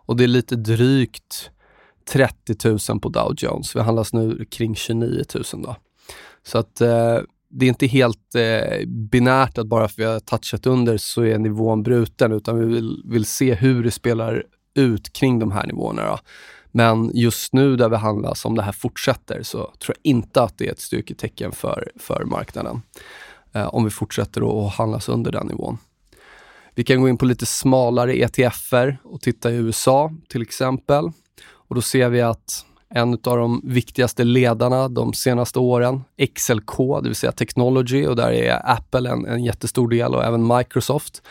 Och 0.05 0.17
det 0.17 0.23
är 0.23 0.27
lite 0.27 0.55
drygt 0.55 1.49
30 2.09 2.89
000 2.89 2.99
på 2.99 3.09
Dow 3.09 3.33
Jones. 3.37 3.75
Vi 3.75 3.79
handlas 3.79 4.13
nu 4.13 4.45
kring 4.45 4.75
29 4.75 5.23
000 5.33 5.43
då. 5.63 5.75
Så 6.43 6.57
att 6.57 6.81
eh, 6.81 7.17
det 7.49 7.65
är 7.65 7.69
inte 7.69 7.87
helt 7.87 8.35
eh, 8.35 8.87
binärt 8.87 9.57
att 9.57 9.67
bara 9.67 9.87
för 9.87 9.93
att 9.93 9.99
vi 9.99 10.03
har 10.03 10.19
touchat 10.19 10.65
under 10.65 10.97
så 10.97 11.21
är 11.21 11.37
nivån 11.37 11.83
bruten, 11.83 12.31
utan 12.31 12.59
vi 12.59 12.65
vill, 12.65 13.01
vill 13.05 13.25
se 13.25 13.53
hur 13.53 13.83
det 13.83 13.91
spelar 13.91 14.43
ut 14.75 15.13
kring 15.13 15.39
de 15.39 15.51
här 15.51 15.67
nivåerna. 15.67 16.05
Då. 16.05 16.19
Men 16.71 17.11
just 17.13 17.53
nu 17.53 17.75
där 17.75 17.89
vi 17.89 17.95
handlas, 17.95 18.45
om 18.45 18.55
det 18.55 18.61
här 18.61 18.71
fortsätter, 18.71 19.43
så 19.43 19.57
tror 19.57 19.95
jag 19.95 20.11
inte 20.11 20.41
att 20.41 20.57
det 20.57 20.67
är 20.67 20.71
ett 20.71 20.79
styrketecken 20.79 21.51
för, 21.51 21.91
för 21.99 22.25
marknaden. 22.25 22.81
Eh, 23.57 23.67
om 23.75 23.83
vi 23.83 23.89
fortsätter 23.89 24.67
att 24.67 24.73
handlas 24.73 25.09
under 25.09 25.31
den 25.31 25.47
nivån. 25.47 25.77
Vi 26.75 26.83
kan 26.83 27.01
gå 27.01 27.09
in 27.09 27.17
på 27.17 27.25
lite 27.25 27.45
smalare 27.45 28.13
ETFer 28.13 28.97
och 29.03 29.21
titta 29.21 29.51
i 29.51 29.55
USA 29.55 30.11
till 30.29 30.41
exempel. 30.41 31.11
Och 31.49 31.75
då 31.75 31.81
ser 31.81 32.09
vi 32.09 32.21
att 32.21 32.65
en 32.89 33.13
av 33.13 33.37
de 33.37 33.61
viktigaste 33.63 34.23
ledarna 34.23 34.87
de 34.87 35.13
senaste 35.13 35.59
åren, 35.59 36.03
XLK, 36.35 36.77
det 36.77 37.09
vill 37.09 37.15
säga 37.15 37.31
Technology 37.31 38.05
och 38.05 38.15
där 38.15 38.31
är 38.31 38.71
Apple 38.71 39.09
en, 39.09 39.25
en 39.25 39.43
jättestor 39.43 39.87
del 39.87 40.15
och 40.15 40.23
även 40.23 40.47
Microsoft. 40.57 41.21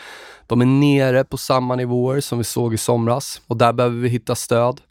De 0.47 0.61
är 0.61 0.65
nere 0.65 1.23
på 1.23 1.37
samma 1.37 1.75
nivåer 1.75 2.21
som 2.21 2.37
vi 2.37 2.43
såg 2.43 2.73
i 2.73 2.77
somras 2.77 3.41
och 3.47 3.57
där 3.57 3.73
behöver 3.73 3.97
vi 3.97 4.09
hitta 4.09 4.35
stöd. 4.35 4.81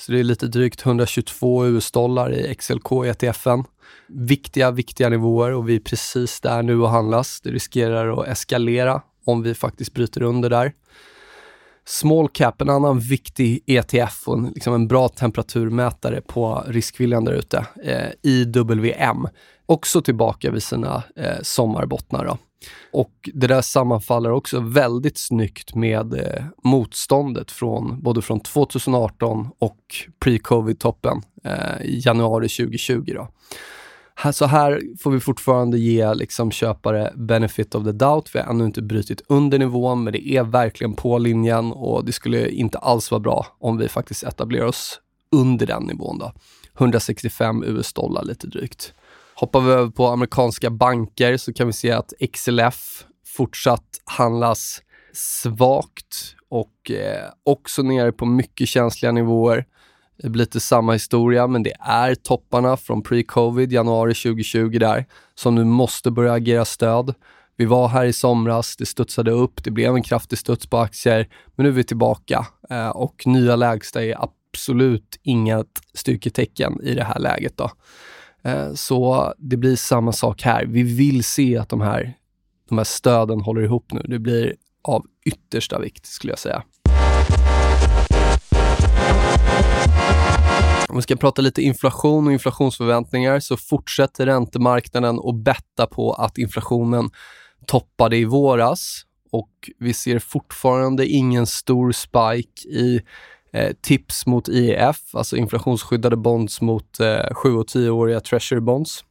Så 0.00 0.12
det 0.12 0.20
är 0.20 0.24
lite 0.24 0.46
drygt 0.46 0.86
122 0.86 1.66
US-dollar 1.66 2.32
i 2.32 2.54
XLK-ETFen. 2.54 3.64
Viktiga, 4.06 4.70
viktiga 4.70 5.08
nivåer 5.08 5.52
och 5.52 5.68
vi 5.68 5.76
är 5.76 5.80
precis 5.80 6.40
där 6.40 6.62
nu 6.62 6.80
och 6.80 6.90
handlas. 6.90 7.40
Det 7.40 7.50
riskerar 7.50 8.20
att 8.20 8.28
eskalera 8.28 9.02
om 9.24 9.42
vi 9.42 9.54
faktiskt 9.54 9.94
bryter 9.94 10.22
under 10.22 10.50
där. 10.50 10.72
Small 11.84 12.28
cap, 12.28 12.60
en 12.60 12.70
annan 12.70 13.00
viktig 13.00 13.62
ETF 13.66 14.28
och 14.28 14.38
en, 14.38 14.44
liksom 14.54 14.74
en 14.74 14.88
bra 14.88 15.08
temperaturmätare 15.08 16.20
på 16.20 16.64
riskviljan 16.68 17.24
där 17.24 17.32
ute. 17.32 17.66
Eh, 17.84 18.08
IWM, 18.22 19.28
också 19.66 20.02
tillbaka 20.02 20.50
vid 20.50 20.62
sina 20.62 21.02
eh, 21.16 21.42
sommarbottnar. 21.42 22.24
Då. 22.24 22.38
Och 22.92 23.30
det 23.34 23.46
där 23.46 23.62
sammanfaller 23.62 24.30
också 24.30 24.60
väldigt 24.60 25.18
snyggt 25.18 25.74
med 25.74 26.14
eh, 26.14 26.44
motståndet 26.64 27.50
från 27.50 28.02
både 28.02 28.22
från 28.22 28.40
2018 28.40 29.48
och 29.58 29.78
pre-covid-toppen 30.24 31.22
eh, 31.44 31.82
i 31.82 32.02
januari 32.04 32.48
2020. 32.48 33.12
Då. 33.14 33.28
Här, 34.18 34.32
så 34.32 34.46
här 34.46 34.80
får 34.98 35.10
vi 35.10 35.20
fortfarande 35.20 35.78
ge 35.78 36.14
liksom, 36.14 36.50
köpare 36.50 37.12
benefit 37.16 37.74
of 37.74 37.84
the 37.84 37.92
doubt. 37.92 38.34
Vi 38.34 38.38
har 38.38 38.50
ännu 38.50 38.64
inte 38.64 38.82
brutit 38.82 39.22
under 39.28 39.58
nivån, 39.58 40.04
men 40.04 40.12
det 40.12 40.28
är 40.28 40.42
verkligen 40.42 40.92
på 40.92 41.18
linjen 41.18 41.72
och 41.72 42.04
det 42.04 42.12
skulle 42.12 42.48
inte 42.48 42.78
alls 42.78 43.10
vara 43.10 43.20
bra 43.20 43.46
om 43.58 43.76
vi 43.76 43.88
faktiskt 43.88 44.22
etablerar 44.22 44.66
oss 44.66 45.00
under 45.32 45.66
den 45.66 45.82
nivån. 45.82 46.18
Då. 46.18 46.32
165 46.78 47.64
US-dollar 47.64 48.24
lite 48.24 48.46
drygt. 48.46 48.94
Hoppar 49.38 49.60
vi 49.60 49.72
över 49.72 49.90
på 49.90 50.06
amerikanska 50.06 50.70
banker 50.70 51.36
så 51.36 51.52
kan 51.52 51.66
vi 51.66 51.72
se 51.72 51.90
att 51.90 52.12
XLF 52.32 53.04
fortsatt 53.26 54.00
handlas 54.04 54.82
svagt 55.12 56.34
och 56.48 56.90
eh, 56.90 57.30
också 57.44 57.82
nere 57.82 58.12
på 58.12 58.26
mycket 58.26 58.68
känsliga 58.68 59.12
nivåer. 59.12 59.66
Det 60.22 60.28
blir 60.28 60.42
lite 60.42 60.60
samma 60.60 60.92
historia, 60.92 61.46
men 61.46 61.62
det 61.62 61.72
är 61.80 62.14
topparna 62.14 62.76
från 62.76 63.02
pre-covid, 63.02 63.72
januari 63.72 64.14
2020 64.14 64.78
där, 64.78 65.04
som 65.34 65.54
nu 65.54 65.64
måste 65.64 66.10
börja 66.10 66.32
agera 66.32 66.64
stöd. 66.64 67.14
Vi 67.56 67.64
var 67.64 67.88
här 67.88 68.04
i 68.04 68.12
somras, 68.12 68.76
det 68.76 68.86
studsade 68.86 69.30
upp, 69.30 69.64
det 69.64 69.70
blev 69.70 69.94
en 69.94 70.02
kraftig 70.02 70.38
studs 70.38 70.66
på 70.66 70.78
aktier, 70.78 71.28
men 71.56 71.64
nu 71.64 71.70
är 71.70 71.74
vi 71.74 71.84
tillbaka 71.84 72.46
eh, 72.70 72.88
och 72.88 73.26
nya 73.26 73.56
lägsta 73.56 74.04
är 74.04 74.22
absolut 74.22 75.20
inget 75.22 75.80
styrketecken 75.94 76.80
i 76.82 76.94
det 76.94 77.04
här 77.04 77.18
läget. 77.18 77.56
Då. 77.56 77.70
Eh, 78.46 78.74
så 78.74 79.32
det 79.38 79.56
blir 79.56 79.76
samma 79.76 80.12
sak 80.12 80.42
här. 80.42 80.64
Vi 80.66 80.82
vill 80.82 81.24
se 81.24 81.56
att 81.58 81.68
de 81.68 81.80
här, 81.80 82.16
de 82.68 82.78
här 82.78 82.84
stöden 82.84 83.40
håller 83.40 83.62
ihop 83.62 83.92
nu. 83.92 84.00
Det 84.08 84.18
blir 84.18 84.54
av 84.82 85.06
yttersta 85.24 85.78
vikt 85.78 86.06
skulle 86.06 86.32
jag 86.32 86.38
säga. 86.38 86.62
Om 90.88 90.96
vi 90.96 91.02
ska 91.02 91.16
prata 91.16 91.42
lite 91.42 91.62
inflation 91.62 92.26
och 92.26 92.32
inflationsförväntningar 92.32 93.40
så 93.40 93.56
fortsätter 93.56 94.26
räntemarknaden 94.26 95.18
att 95.18 95.34
betta 95.44 95.86
på 95.86 96.12
att 96.12 96.38
inflationen 96.38 97.10
toppade 97.66 98.16
i 98.16 98.24
våras 98.24 99.02
och 99.32 99.50
vi 99.78 99.94
ser 99.94 100.18
fortfarande 100.18 101.06
ingen 101.06 101.46
stor 101.46 101.92
spike 101.92 102.68
i 102.68 103.00
Eh, 103.52 103.72
tips 103.80 104.26
mot 104.26 104.48
IEF, 104.48 105.14
alltså 105.14 105.36
inflationsskyddade 105.36 106.16
bonds 106.16 106.60
mot 106.60 107.00
eh, 107.00 107.34
7 107.34 107.56
och 107.56 107.66
10-åriga 107.66 108.20
treasury 108.20 108.60
bonds. 108.60 109.04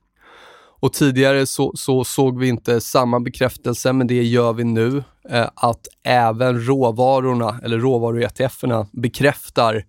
Och 0.80 0.94
tidigare 0.94 1.46
så, 1.46 1.72
så, 1.76 2.04
såg 2.04 2.40
vi 2.40 2.48
inte 2.48 2.82
samma 2.82 3.20
bekräftelse, 3.20 3.94
men 3.94 4.08
det 4.08 4.24
gör 4.24 4.54
vi 4.54 4.64
nu. 4.64 5.04
Eh, 5.30 5.50
att 5.56 5.88
även 6.04 6.66
råvarorna, 6.66 7.60
eller 7.64 7.78
råvaru-ETFerna, 7.80 8.88
bekräftar 8.92 9.86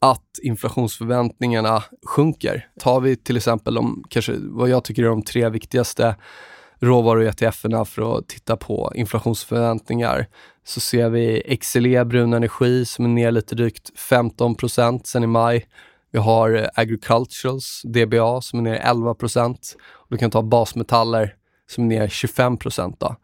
att 0.00 0.38
inflationsförväntningarna 0.42 1.82
sjunker. 2.06 2.68
Tar 2.80 3.00
vi 3.00 3.16
till 3.16 3.36
exempel 3.36 3.74
de, 3.74 4.04
kanske 4.08 4.32
vad 4.38 4.68
jag 4.68 4.84
tycker 4.84 5.02
är 5.02 5.08
de 5.08 5.22
tre 5.22 5.48
viktigaste 5.48 6.16
råvaru-ETFerna 6.84 7.84
för 7.84 8.18
att 8.18 8.28
titta 8.28 8.56
på 8.56 8.92
inflationsförväntningar 8.94 10.26
så 10.64 10.80
ser 10.80 11.08
vi 11.08 11.58
XLE 11.60 12.04
brun 12.04 12.32
energi 12.32 12.84
som 12.84 13.04
är 13.04 13.08
ner 13.08 13.30
lite 13.30 13.54
drygt 13.54 13.90
15% 14.10 15.00
sen 15.04 15.24
i 15.24 15.26
maj. 15.26 15.66
Vi 16.10 16.18
har 16.18 16.54
eh, 16.54 16.68
Agriculturals, 16.74 17.82
DBA, 17.84 18.40
som 18.40 18.58
är 18.58 18.62
ner 18.62 18.78
11% 18.78 19.56
Du 20.08 20.16
kan 20.16 20.30
ta 20.30 20.42
basmetaller 20.42 21.34
som 21.70 21.84
är 21.84 21.88
ner 21.88 22.08
25 22.08 22.58
då. 22.98 23.16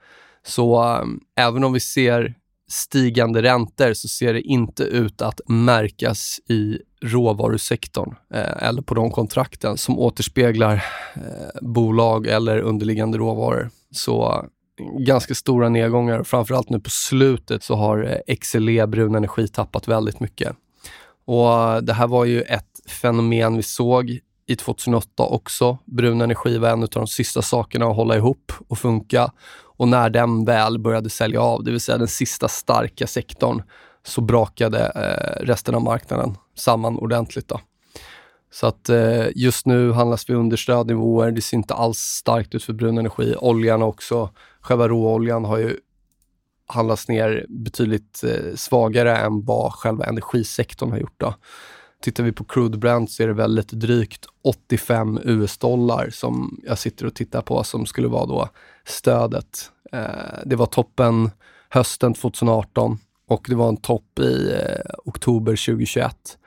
Så 0.47 0.85
um, 1.00 1.21
även 1.37 1.64
om 1.64 1.73
vi 1.73 1.81
ser 1.81 2.35
stigande 2.71 3.43
räntor 3.43 3.93
så 3.95 4.09
ser 4.09 4.33
det 4.33 4.41
inte 4.41 4.83
ut 4.83 5.23
att 5.23 5.41
märkas 5.49 6.41
i 6.49 6.79
råvarusektorn 7.03 8.15
eh, 8.35 8.69
eller 8.69 8.83
på 8.83 8.95
de 8.95 9.11
kontrakten 9.11 9.77
som 9.77 9.99
återspeglar 9.99 10.85
eh, 11.15 11.61
bolag 11.61 12.27
eller 12.27 12.59
underliggande 12.59 13.19
råvaror. 13.19 13.71
Så 13.91 14.33
eh, 14.33 14.99
ganska 14.99 15.35
stora 15.35 15.69
nedgångar. 15.69 16.23
Framförallt 16.23 16.71
nu 16.71 16.81
på 16.81 16.91
slutet 16.91 17.62
så 17.62 17.75
har 17.75 18.23
eh, 18.29 18.37
XLE 18.37 18.87
brun 18.87 19.15
energi 19.15 19.49
tappat 19.49 19.89
väldigt 19.89 20.21
mycket. 20.21 20.57
Och 21.25 21.53
eh, 21.53 21.77
Det 21.77 21.93
här 21.93 22.07
var 22.07 22.25
ju 22.25 22.43
ett 22.43 22.81
fenomen 22.89 23.57
vi 23.57 23.62
såg 23.62 24.19
i 24.50 24.57
2008 24.57 25.23
också. 25.23 25.78
Brun 25.85 26.21
energi 26.21 26.59
var 26.59 26.69
en 26.69 26.83
av 26.83 26.88
de 26.88 27.07
sista 27.07 27.42
sakerna 27.42 27.87
att 27.87 27.97
hålla 27.97 28.16
ihop 28.16 28.52
och 28.69 28.78
funka. 28.78 29.33
Och 29.62 29.88
när 29.88 30.11
den 30.11 30.45
väl 30.45 30.78
började 30.78 31.11
sälja 31.11 31.40
av, 31.40 31.64
det 31.64 31.71
vill 31.71 31.80
säga 31.80 31.99
den 31.99 32.09
sista 32.09 32.49
starka 32.49 33.07
sektorn, 33.07 33.62
så 34.02 34.21
brakade 34.21 34.78
eh, 34.78 35.47
resten 35.47 35.75
av 35.75 35.83
marknaden 35.83 36.37
samman 36.57 36.99
ordentligt. 36.99 37.49
Då. 37.49 37.61
Så 38.52 38.66
att 38.66 38.88
eh, 38.88 39.26
just 39.35 39.66
nu 39.66 39.92
handlas 39.92 40.30
vi 40.30 40.35
under 40.35 40.57
stödnivåer. 40.57 41.30
Det 41.30 41.40
ser 41.40 41.57
inte 41.57 41.75
alls 41.75 41.99
starkt 41.99 42.54
ut 42.54 42.64
för 42.64 42.73
brun 42.73 42.99
energi. 42.99 43.35
Oljan 43.38 43.83
också. 43.83 44.30
Själva 44.61 44.88
råoljan 44.88 45.45
har 45.45 45.59
ju 45.59 45.76
handlats 46.66 47.09
ner 47.09 47.47
betydligt 47.49 48.25
eh, 48.25 48.54
svagare 48.57 49.16
än 49.16 49.45
vad 49.45 49.73
själva 49.73 50.04
energisektorn 50.04 50.90
har 50.90 50.99
gjort. 50.99 51.21
Då. 51.21 51.35
Tittar 52.02 52.25
vi 52.25 52.33
på 52.33 52.45
crude 52.45 52.78
brand 52.78 53.11
så 53.11 53.23
är 53.23 53.26
det 53.26 53.33
väldigt 53.33 53.69
drygt 53.69 54.26
85 54.45 55.19
US-dollar 55.25 56.11
som 56.11 56.61
jag 56.64 56.78
sitter 56.78 57.07
och 57.07 57.14
tittar 57.14 57.42
på 57.42 57.64
som 57.64 57.87
skulle 57.87 58.09
vara 58.09 58.26
då 58.26 58.49
stödet. 58.85 59.70
Eh, 59.92 60.38
det 60.44 60.57
var 60.57 60.66
toppen 60.66 61.31
hösten 61.68 62.14
2018 62.14 62.98
och 63.29 63.46
det 63.48 63.55
var 63.55 63.68
en 63.68 63.77
topp 63.77 64.18
i 64.18 64.53
eh, 64.53 64.94
oktober 65.05 65.53
2021. 65.53 66.38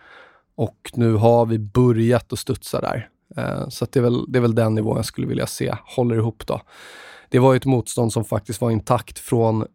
Och 0.56 0.92
nu 0.94 1.14
har 1.14 1.46
vi 1.46 1.60
börjat 1.60 2.34
att 2.34 2.40
studsa 2.40 2.82
där. 2.82 3.10
Eh, 3.38 3.70
så 3.70 3.88
det, 3.92 4.00
är 4.00 4.04
väl, 4.04 4.32
det 4.32 4.40
är 4.40 4.42
väl 4.42 4.56
den 4.56 4.76
nivån 4.76 4.96
jag 4.96 5.06
skulle 5.06 5.28
vilja 5.28 5.48
se 5.48 5.76
håller 5.86 6.16
ihop. 6.16 6.48
då. 6.48 6.62
Det 7.30 7.40
var 7.40 7.56
ett 7.56 7.66
motstånd 7.66 8.14
som 8.14 8.26
faktiskt 8.26 8.62
var 8.62 8.72
intakt 8.72 9.20
från 9.20 9.66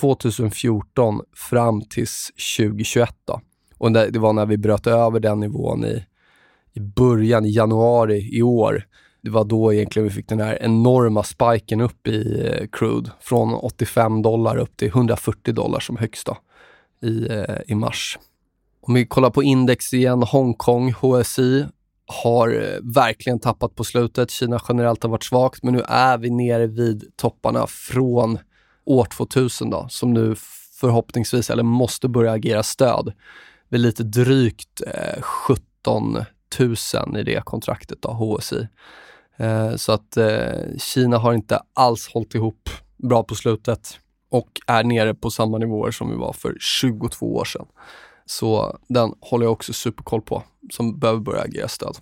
2014 0.00 1.20
fram 1.50 1.82
till 1.82 2.06
2021. 2.56 3.16
Då. 3.24 3.40
Och 3.84 3.92
det 3.92 4.18
var 4.18 4.32
när 4.32 4.46
vi 4.46 4.56
bröt 4.56 4.86
över 4.86 5.20
den 5.20 5.40
nivån 5.40 5.84
i, 5.84 6.04
i 6.72 6.80
början, 6.80 7.44
i 7.44 7.50
januari 7.50 8.36
i 8.38 8.42
år. 8.42 8.86
Det 9.22 9.30
var 9.30 9.44
då 9.44 9.72
egentligen 9.72 10.08
vi 10.08 10.14
fick 10.14 10.28
den 10.28 10.40
här 10.40 10.62
enorma 10.62 11.22
spiken 11.22 11.80
upp 11.80 12.08
i 12.08 12.46
eh, 12.46 12.66
crude. 12.72 13.10
Från 13.20 13.54
85 13.54 14.22
dollar 14.22 14.56
upp 14.56 14.76
till 14.76 14.88
140 14.88 15.54
dollar 15.54 15.80
som 15.80 15.96
högsta 15.96 16.36
i, 17.02 17.28
eh, 17.30 17.56
i 17.66 17.74
mars. 17.74 18.18
Om 18.80 18.94
vi 18.94 19.06
kollar 19.06 19.30
på 19.30 19.42
index 19.42 19.94
igen, 19.94 20.22
Hongkong, 20.22 20.92
HSI, 20.92 21.66
har 22.06 22.48
eh, 22.48 22.94
verkligen 22.94 23.40
tappat 23.40 23.74
på 23.74 23.84
slutet. 23.84 24.30
Kina 24.30 24.60
generellt 24.68 25.02
har 25.02 25.10
varit 25.10 25.24
svagt, 25.24 25.62
men 25.62 25.74
nu 25.74 25.82
är 25.88 26.18
vi 26.18 26.30
nere 26.30 26.66
vid 26.66 27.04
topparna 27.16 27.66
från 27.66 28.38
år 28.84 29.04
2000 29.04 29.70
då, 29.70 29.86
som 29.88 30.14
nu 30.14 30.34
förhoppningsvis, 30.80 31.50
eller 31.50 31.62
måste 31.62 32.08
börja 32.08 32.32
agera 32.32 32.62
stöd 32.62 33.12
väl 33.74 33.82
lite 33.82 34.02
drygt 34.02 34.82
eh, 34.86 35.22
17 35.22 36.24
000 36.58 37.18
i 37.18 37.22
det 37.22 37.44
kontraktet, 37.44 38.02
då, 38.02 38.08
HSI. 38.10 38.68
Eh, 39.36 39.76
så 39.76 39.92
att 39.92 40.16
eh, 40.16 40.76
Kina 40.78 41.18
har 41.18 41.34
inte 41.34 41.60
alls 41.74 42.08
hållit 42.08 42.34
ihop 42.34 42.70
bra 42.96 43.22
på 43.22 43.34
slutet 43.34 43.98
och 44.30 44.48
är 44.66 44.84
nere 44.84 45.14
på 45.14 45.30
samma 45.30 45.58
nivåer 45.58 45.90
som 45.90 46.10
vi 46.10 46.16
var 46.16 46.32
för 46.32 46.56
22 46.60 47.34
år 47.34 47.44
sedan. 47.44 47.66
Så 48.26 48.78
den 48.88 49.14
håller 49.20 49.46
jag 49.46 49.52
också 49.52 49.72
superkoll 49.72 50.22
på, 50.22 50.42
som 50.72 50.98
behöver 50.98 51.20
börja 51.20 51.42
agera 51.42 51.68
stöd. 51.68 51.96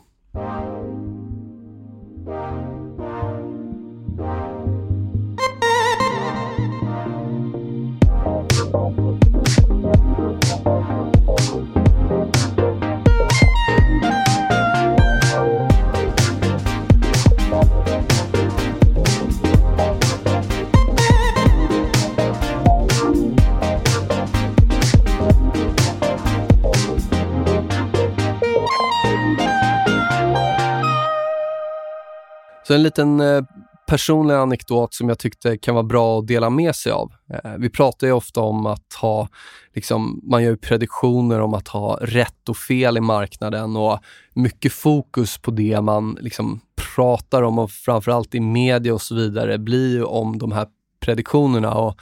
Så 32.72 32.76
en 32.76 32.82
liten 32.82 33.20
eh, 33.20 33.42
personlig 33.86 34.34
anekdot 34.34 34.94
som 34.94 35.08
jag 35.08 35.18
tyckte 35.18 35.58
kan 35.58 35.74
vara 35.74 35.84
bra 35.84 36.18
att 36.18 36.26
dela 36.26 36.50
med 36.50 36.76
sig 36.76 36.92
av. 36.92 37.12
Eh, 37.32 37.52
vi 37.58 37.70
pratar 37.70 38.06
ju 38.06 38.12
ofta 38.12 38.40
om 38.40 38.66
att 38.66 38.94
ha, 39.00 39.28
liksom, 39.74 40.20
man 40.22 40.42
gör 40.42 40.56
prediktioner 40.56 41.40
om 41.40 41.54
att 41.54 41.68
ha 41.68 41.98
rätt 42.00 42.48
och 42.48 42.56
fel 42.56 42.96
i 42.96 43.00
marknaden 43.00 43.76
och 43.76 43.98
mycket 44.34 44.72
fokus 44.72 45.38
på 45.38 45.50
det 45.50 45.80
man 45.80 46.18
liksom 46.20 46.60
pratar 46.94 47.42
om 47.42 47.58
och 47.58 47.70
framförallt 47.70 48.34
i 48.34 48.40
media 48.40 48.94
och 48.94 49.02
så 49.02 49.14
vidare 49.14 49.58
blir 49.58 49.92
ju 49.92 50.04
om 50.04 50.38
de 50.38 50.52
här 50.52 50.66
prediktionerna. 51.00 51.74
Och, 51.74 51.96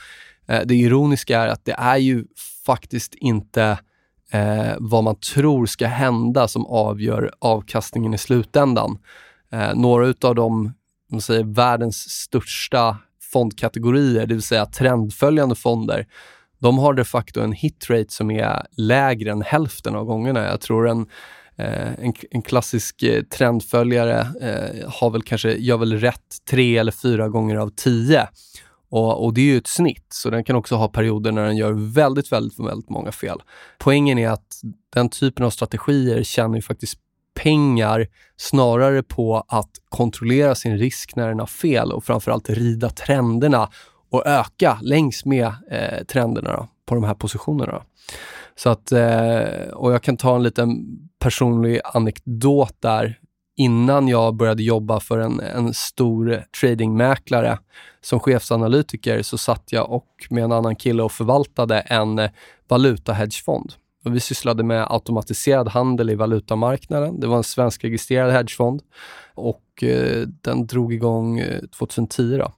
eh, 0.48 0.62
det 0.64 0.74
ironiska 0.74 1.40
är 1.40 1.48
att 1.48 1.64
det 1.64 1.74
är 1.78 1.96
ju 1.96 2.24
faktiskt 2.66 3.14
inte 3.14 3.78
eh, 4.32 4.74
vad 4.78 5.04
man 5.04 5.16
tror 5.16 5.66
ska 5.66 5.86
hända 5.86 6.48
som 6.48 6.66
avgör 6.66 7.32
avkastningen 7.38 8.14
i 8.14 8.18
slutändan. 8.18 8.98
Eh, 9.52 9.74
några 9.74 10.14
av 10.28 10.34
de 10.34 10.72
man 11.10 11.20
säger, 11.20 11.44
världens 11.44 12.10
största 12.10 12.96
fondkategorier, 13.32 14.26
det 14.26 14.34
vill 14.34 14.42
säga 14.42 14.66
trendföljande 14.66 15.54
fonder, 15.54 16.06
de 16.58 16.78
har 16.78 16.94
de 16.94 17.04
facto 17.04 17.40
en 17.40 17.52
hitrate 17.52 18.12
som 18.12 18.30
är 18.30 18.66
lägre 18.76 19.30
än 19.30 19.42
hälften 19.42 19.94
av 19.94 20.04
gångerna. 20.04 20.44
Jag 20.44 20.60
tror 20.60 20.88
en, 20.88 21.06
eh, 21.56 22.04
en, 22.04 22.12
en, 22.30 22.42
klassisk 22.42 23.02
eh, 23.02 23.22
trendföljare 23.22 24.20
eh, 24.40 24.90
har 24.90 25.10
väl 25.10 25.22
kanske, 25.22 25.52
gör 25.52 25.76
väl 25.76 26.00
rätt 26.00 26.36
tre 26.50 26.76
eller 26.78 26.92
fyra 26.92 27.28
gånger 27.28 27.56
av 27.56 27.70
tio. 27.76 28.28
Och, 28.90 29.24
och, 29.24 29.34
det 29.34 29.40
är 29.40 29.44
ju 29.44 29.58
ett 29.58 29.66
snitt, 29.66 30.06
så 30.08 30.30
den 30.30 30.44
kan 30.44 30.56
också 30.56 30.76
ha 30.76 30.88
perioder 30.88 31.32
när 31.32 31.44
den 31.44 31.56
gör 31.56 31.72
väldigt, 31.72 32.32
väldigt, 32.32 32.58
väldigt 32.58 32.90
många 32.90 33.12
fel. 33.12 33.38
Poängen 33.78 34.18
är 34.18 34.28
att 34.28 34.60
den 34.94 35.08
typen 35.08 35.46
av 35.46 35.50
strategier 35.50 36.22
tjänar 36.22 36.56
ju 36.56 36.62
faktiskt 36.62 36.98
pengar 37.42 38.06
snarare 38.36 39.02
på 39.02 39.44
att 39.48 39.70
kontrollera 39.88 40.54
sin 40.54 40.78
risk 40.78 41.16
när 41.16 41.28
den 41.28 41.38
har 41.38 41.46
fel 41.46 41.92
och 41.92 42.04
framförallt 42.04 42.50
rida 42.50 42.90
trenderna 42.90 43.68
och 44.10 44.26
öka 44.26 44.78
längs 44.82 45.24
med 45.24 45.52
eh, 45.70 46.04
trenderna 46.04 46.52
då, 46.52 46.68
på 46.86 46.94
de 46.94 47.04
här 47.04 47.14
positionerna. 47.14 47.82
Så 48.56 48.70
att, 48.70 48.92
eh, 48.92 49.68
och 49.72 49.92
jag 49.92 50.02
kan 50.02 50.16
ta 50.16 50.36
en 50.36 50.42
liten 50.42 50.98
personlig 51.18 51.80
anekdot 51.84 52.76
där. 52.80 53.18
Innan 53.56 54.08
jag 54.08 54.34
började 54.34 54.62
jobba 54.62 55.00
för 55.00 55.18
en, 55.18 55.40
en 55.40 55.74
stor 55.74 56.44
tradingmäklare 56.60 57.58
som 58.00 58.20
chefsanalytiker 58.20 59.22
så 59.22 59.38
satt 59.38 59.72
jag 59.72 59.90
och 59.90 60.08
med 60.30 60.44
en 60.44 60.52
annan 60.52 60.76
kille 60.76 61.02
och 61.02 61.12
förvaltade 61.12 61.80
en 61.80 62.18
eh, 62.18 62.30
valutahedgefond. 62.68 63.72
Vi 64.04 64.20
sysslade 64.20 64.62
med 64.62 64.86
automatiserad 64.90 65.68
handel 65.68 66.10
i 66.10 66.14
valutamarknaden. 66.14 67.20
Det 67.20 67.26
var 67.26 67.36
en 67.36 67.44
svenskregistrerad 67.44 68.32
hedgefond 68.32 68.82
och 69.34 69.82
eh, 69.82 70.26
den 70.40 70.66
drog 70.66 70.94
igång 70.94 71.38
eh, 71.38 71.60
2010. 71.60 72.36
Då. 72.36 72.52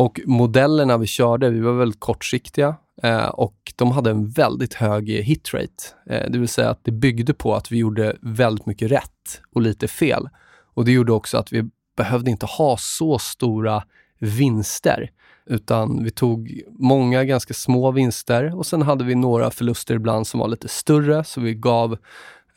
Och 0.00 0.20
modellerna 0.26 0.98
vi 0.98 1.06
körde, 1.06 1.50
vi 1.50 1.60
var 1.60 1.72
väldigt 1.72 2.00
kortsiktiga 2.00 2.76
eh, 3.02 3.26
och 3.26 3.72
de 3.76 3.90
hade 3.90 4.10
en 4.10 4.28
väldigt 4.28 4.74
hög 4.74 5.10
hitrate. 5.10 5.84
Eh, 6.06 6.30
det 6.30 6.38
vill 6.38 6.48
säga 6.48 6.70
att 6.70 6.84
det 6.84 6.92
byggde 6.92 7.34
på 7.34 7.54
att 7.54 7.72
vi 7.72 7.78
gjorde 7.78 8.16
väldigt 8.20 8.66
mycket 8.66 8.90
rätt 8.90 9.40
och 9.54 9.62
lite 9.62 9.88
fel. 9.88 10.28
Och 10.74 10.84
det 10.84 10.92
gjorde 10.92 11.12
också 11.12 11.38
att 11.38 11.52
vi 11.52 11.70
behövde 11.96 12.30
inte 12.30 12.46
ha 12.46 12.76
så 12.78 13.18
stora 13.18 13.82
vinster, 14.18 15.10
utan 15.50 16.04
vi 16.04 16.10
tog 16.10 16.62
många 16.78 17.24
ganska 17.24 17.54
små 17.54 17.90
vinster 17.90 18.58
och 18.58 18.66
sen 18.66 18.82
hade 18.82 19.04
vi 19.04 19.14
några 19.14 19.50
förluster 19.50 19.94
ibland 19.94 20.26
som 20.26 20.40
var 20.40 20.48
lite 20.48 20.68
större, 20.68 21.24
så 21.24 21.40
vi 21.40 21.54
gav, 21.54 21.98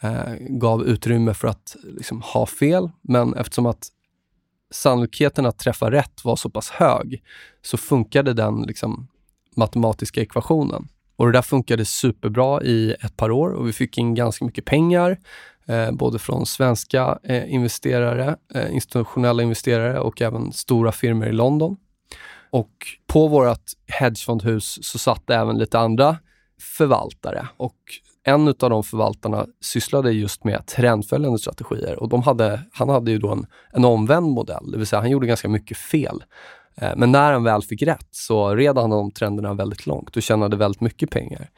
eh, 0.02 0.34
gav 0.40 0.84
utrymme 0.84 1.34
för 1.34 1.48
att 1.48 1.76
liksom, 1.84 2.22
ha 2.22 2.46
fel. 2.46 2.90
Men 3.02 3.34
eftersom 3.34 3.66
att 3.66 3.88
sannolikheten 4.72 5.46
att 5.46 5.58
träffa 5.58 5.92
rätt 5.92 6.26
var 6.26 6.36
så 6.36 6.50
pass 6.50 6.70
hög, 6.70 7.24
så 7.62 7.78
funkade 7.78 8.34
den 8.34 8.62
liksom, 8.62 9.08
matematiska 9.56 10.22
ekvationen. 10.22 10.88
Och 11.16 11.26
det 11.26 11.32
där 11.32 11.42
funkade 11.42 11.86
superbra 11.86 12.64
i 12.64 12.92
ett 12.92 13.18
par 13.18 13.32
år 13.32 13.50
och 13.50 13.68
vi 13.68 13.74
fick 13.74 13.98
in 13.98 14.16
ganska 14.16 14.46
mycket 14.46 14.66
pengar, 14.66 15.20
eh, 15.68 15.92
både 15.92 16.20
från 16.20 16.46
svenska 16.46 17.20
eh, 17.24 17.54
investerare, 17.54 18.36
eh, 18.54 18.74
institutionella 18.74 19.44
investerare 19.44 20.00
och 20.00 20.22
även 20.22 20.52
stora 20.52 20.92
firmor 20.92 21.28
i 21.28 21.32
London. 21.32 21.78
Och 22.54 22.88
på 23.08 23.28
vårt 23.28 23.72
hedgefondhus 23.88 24.80
så 24.82 25.00
satt 25.00 25.28
det 25.28 25.36
även 25.36 25.58
lite 25.58 25.80
andra 25.80 26.18
förvaltare 26.78 27.48
och 27.58 27.76
en 28.24 28.48
av 28.48 28.70
de 28.70 28.84
förvaltarna 28.84 29.46
sysslade 29.62 30.12
just 30.12 30.44
med 30.44 30.66
trendföljande 30.66 31.40
strategier 31.40 32.00
och 32.00 32.10
de 32.10 32.24
hade, 32.24 32.60
han 32.72 32.90
hade 32.90 33.12
ju 33.12 33.18
då 33.18 33.32
en, 33.32 33.46
en 33.72 33.86
omvänd 33.86 34.28
modell, 34.28 34.72
det 34.72 34.78
vill 34.78 34.88
säga 34.88 35.00
han 35.00 35.10
gjorde 35.10 35.28
ganska 35.28 35.50
mycket 35.50 35.78
fel. 35.78 36.24
Eh, 36.76 36.92
men 36.96 37.12
när 37.12 37.34
han 37.34 37.44
väl 37.44 37.62
fick 37.62 37.82
rätt 37.82 38.08
så 38.12 38.56
red 38.56 38.78
han 38.78 38.90
de 38.90 39.12
trenderna 39.12 39.54
väldigt 39.54 39.86
långt 39.86 40.16
och 40.16 40.24
tjänade 40.24 40.58
väldigt 40.58 40.82
mycket 40.82 41.10
pengar. 41.10 41.50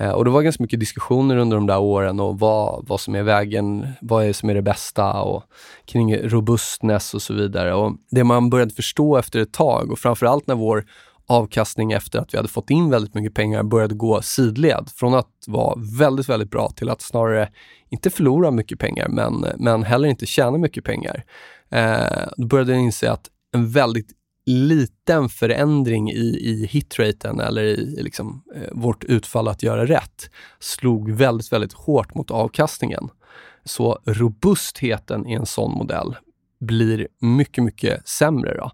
Eh, 0.00 0.10
och 0.10 0.24
det 0.24 0.30
var 0.30 0.42
ganska 0.42 0.62
mycket 0.62 0.80
diskussioner 0.80 1.36
under 1.36 1.56
de 1.56 1.66
där 1.66 1.78
åren 1.78 2.20
och 2.20 2.38
vad, 2.38 2.88
vad 2.88 3.00
som 3.00 3.14
är 3.14 3.22
vägen, 3.22 3.88
vad 4.00 4.24
är 4.24 4.32
som 4.32 4.50
är 4.50 4.54
det 4.54 4.62
bästa 4.62 5.22
och 5.22 5.44
kring 5.84 6.16
robustness 6.16 7.14
och 7.14 7.22
så 7.22 7.34
vidare. 7.34 7.74
Och 7.74 7.92
det 8.10 8.24
man 8.24 8.50
började 8.50 8.74
förstå 8.74 9.16
efter 9.16 9.40
ett 9.40 9.52
tag 9.52 9.92
och 9.92 9.98
framförallt 9.98 10.46
när 10.46 10.54
vår 10.54 10.84
avkastning 11.26 11.92
efter 11.92 12.18
att 12.18 12.34
vi 12.34 12.36
hade 12.36 12.48
fått 12.48 12.70
in 12.70 12.90
väldigt 12.90 13.14
mycket 13.14 13.34
pengar 13.34 13.62
började 13.62 13.94
gå 13.94 14.22
sidled. 14.22 14.88
Från 14.94 15.14
att 15.14 15.30
vara 15.46 15.74
väldigt, 15.98 16.28
väldigt 16.28 16.50
bra 16.50 16.70
till 16.70 16.90
att 16.90 17.02
snarare 17.02 17.48
inte 17.88 18.10
förlora 18.10 18.50
mycket 18.50 18.78
pengar, 18.78 19.08
men, 19.08 19.46
men 19.56 19.82
heller 19.82 20.08
inte 20.08 20.26
tjäna 20.26 20.58
mycket 20.58 20.84
pengar. 20.84 21.24
Eh, 21.70 22.28
då 22.36 22.46
började 22.46 22.72
jag 22.72 22.82
inse 22.82 23.10
att 23.10 23.30
en 23.54 23.70
väldigt 23.70 24.08
liten 24.46 25.28
förändring 25.28 26.10
i, 26.10 26.38
i 26.40 26.66
hitraten 26.70 27.40
eller 27.40 27.62
i 27.62 28.02
liksom, 28.02 28.42
eh, 28.54 28.68
vårt 28.72 29.04
utfall 29.04 29.48
att 29.48 29.62
göra 29.62 29.86
rätt 29.86 30.30
slog 30.58 31.10
väldigt, 31.10 31.52
väldigt 31.52 31.72
hårt 31.72 32.14
mot 32.14 32.30
avkastningen. 32.30 33.08
Så 33.64 33.98
robustheten 34.04 35.26
i 35.26 35.32
en 35.32 35.46
sån 35.46 35.72
modell 35.72 36.16
blir 36.60 37.08
mycket, 37.20 37.64
mycket 37.64 38.08
sämre. 38.08 38.56
Då. 38.56 38.70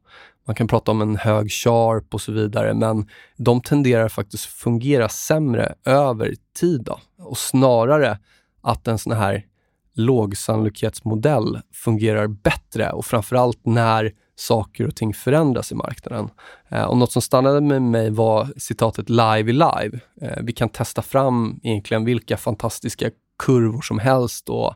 Man 0.47 0.57
kan 0.57 0.69
prata 0.69 0.91
om 0.91 1.03
en 1.03 1.17
hög 1.17 1.53
sharp 1.53 2.15
och 2.15 2.21
så 2.21 2.33
vidare, 2.33 2.75
men 2.75 3.09
de 3.37 3.61
tenderar 3.61 4.09
faktiskt 4.09 4.45
fungera 4.45 5.09
sämre 5.09 5.75
över 5.85 6.35
tid. 6.61 6.83
Då. 6.85 6.99
Och 7.19 7.39
snarare 7.39 8.19
att 8.63 8.89
en 8.89 8.99
sån 8.99 9.13
här 9.13 9.47
lågsannolikhetsmodell 9.95 11.61
fungerar 11.73 12.27
bättre 12.27 12.93
och 12.93 13.07
framförallt 13.07 13.67
när 13.67 14.13
saker 14.43 14.87
och 14.87 14.97
ting 14.97 15.15
förändras 15.15 15.73
i 15.73 15.75
marknaden. 15.75 16.31
Eh, 16.69 16.85
och 16.85 16.97
något 16.97 17.13
som 17.13 17.23
stannade 17.23 17.61
med 17.61 17.83
mig 17.83 18.11
var 18.11 18.49
citatet 18.57 19.11
“live 19.11 19.51
i 19.51 19.53
live”. 19.53 20.01
Eh, 20.21 20.43
vi 20.43 20.53
kan 20.53 20.69
testa 20.69 21.03
fram 21.03 21.61
egentligen 21.63 22.05
vilka 22.05 22.37
fantastiska 22.37 23.11
kurvor 23.39 23.83
som 23.83 23.99
helst 23.99 24.49
och, 24.49 24.75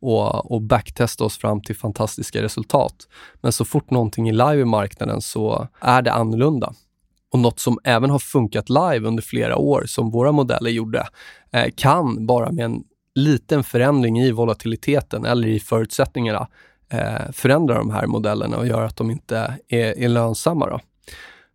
och, 0.00 0.52
och 0.52 0.62
backtesta 0.62 1.24
oss 1.24 1.38
fram 1.38 1.62
till 1.62 1.76
fantastiska 1.76 2.42
resultat. 2.42 3.08
Men 3.40 3.52
så 3.52 3.64
fort 3.64 3.90
någonting 3.90 4.28
är 4.28 4.32
live 4.32 4.60
i 4.60 4.64
marknaden 4.64 5.20
så 5.20 5.68
är 5.80 6.02
det 6.02 6.12
annorlunda. 6.12 6.72
Och 7.32 7.38
något 7.38 7.60
som 7.60 7.78
även 7.84 8.10
har 8.10 8.18
funkat 8.18 8.68
live 8.68 9.08
under 9.08 9.22
flera 9.22 9.56
år, 9.56 9.84
som 9.86 10.10
våra 10.10 10.32
modeller 10.32 10.70
gjorde, 10.70 11.08
eh, 11.52 11.66
kan 11.76 12.26
bara 12.26 12.52
med 12.52 12.64
en 12.64 12.84
liten 13.14 13.64
förändring 13.64 14.20
i 14.20 14.32
volatiliteten 14.32 15.24
eller 15.24 15.48
i 15.48 15.60
förutsättningarna 15.60 16.48
eh, 16.88 17.32
förändra 17.32 17.78
de 17.78 17.90
här 17.90 18.06
modellerna 18.06 18.56
och 18.56 18.66
göra 18.66 18.86
att 18.86 18.96
de 18.96 19.10
inte 19.10 19.58
är, 19.68 19.98
är 19.98 20.08
lönsamma. 20.08 20.70
Då. 20.70 20.80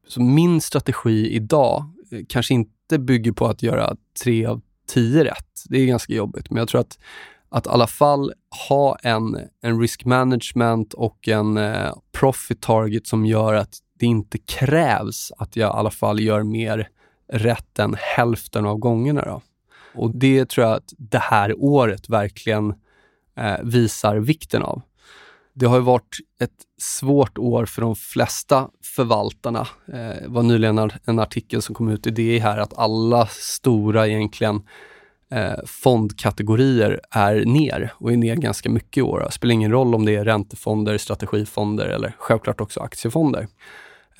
Så 0.07 0.21
min 0.21 0.61
strategi 0.61 1.35
idag 1.35 1.85
eh, 2.11 2.19
kanske 2.29 2.53
inte 2.53 2.99
bygger 2.99 3.31
på 3.31 3.45
att 3.45 3.63
göra 3.63 3.95
tre 4.23 4.45
av 4.45 4.61
tio 4.87 5.23
rätt. 5.23 5.63
Det 5.69 5.77
är 5.77 5.85
ganska 5.85 6.13
jobbigt, 6.13 6.49
men 6.49 6.57
jag 6.57 6.67
tror 6.67 6.81
att 6.81 6.97
att 7.53 7.65
i 7.65 7.69
alla 7.69 7.87
fall 7.87 8.33
ha 8.69 8.97
en, 9.03 9.39
en 9.61 9.79
risk 9.79 10.05
management 10.05 10.93
och 10.93 11.27
en 11.27 11.57
eh, 11.57 11.93
profit 12.11 12.61
target 12.61 13.07
som 13.07 13.25
gör 13.25 13.53
att 13.53 13.77
det 13.99 14.05
inte 14.05 14.37
krävs 14.37 15.31
att 15.37 15.55
jag 15.55 15.69
i 15.69 15.77
alla 15.77 15.91
fall 15.91 16.19
gör 16.19 16.43
mer 16.43 16.89
rätt 17.27 17.79
än 17.79 17.95
hälften 17.99 18.65
av 18.65 18.77
gångerna. 18.77 19.25
Då. 19.25 19.41
Och 19.95 20.15
det 20.15 20.49
tror 20.49 20.67
jag 20.67 20.75
att 20.75 20.93
det 20.97 21.17
här 21.17 21.55
året 21.57 22.09
verkligen 22.09 22.73
eh, 23.37 23.61
visar 23.63 24.15
vikten 24.15 24.63
av. 24.63 24.81
Det 25.53 25.65
har 25.65 25.75
ju 25.75 25.83
varit 25.83 26.17
ett 26.39 26.51
svårt 26.81 27.37
år 27.37 27.65
för 27.65 27.81
de 27.81 27.95
flesta 27.95 28.69
förvaltarna. 28.95 29.67
Eh, 29.87 30.21
det 30.21 30.27
var 30.27 30.43
nyligen 30.43 30.91
en 31.05 31.19
artikel 31.19 31.61
som 31.61 31.75
kom 31.75 31.89
ut 31.89 32.07
i 32.07 32.11
DI 32.11 32.39
här 32.39 32.57
att 32.57 32.77
alla 32.77 33.27
stora 33.27 34.07
egentligen 34.07 34.61
eh, 35.31 35.53
fondkategorier 35.65 37.01
är 37.11 37.45
ner 37.45 37.93
och 37.95 38.11
är 38.11 38.17
ner 38.17 38.35
ganska 38.35 38.69
mycket 38.69 38.97
i 38.97 39.01
år. 39.01 39.19
Det 39.19 39.31
spelar 39.31 39.53
ingen 39.53 39.71
roll 39.71 39.95
om 39.95 40.05
det 40.05 40.15
är 40.15 40.25
räntefonder, 40.25 40.97
strategifonder 40.97 41.85
eller 41.85 42.15
självklart 42.17 42.61
också 42.61 42.79
aktiefonder. 42.79 43.47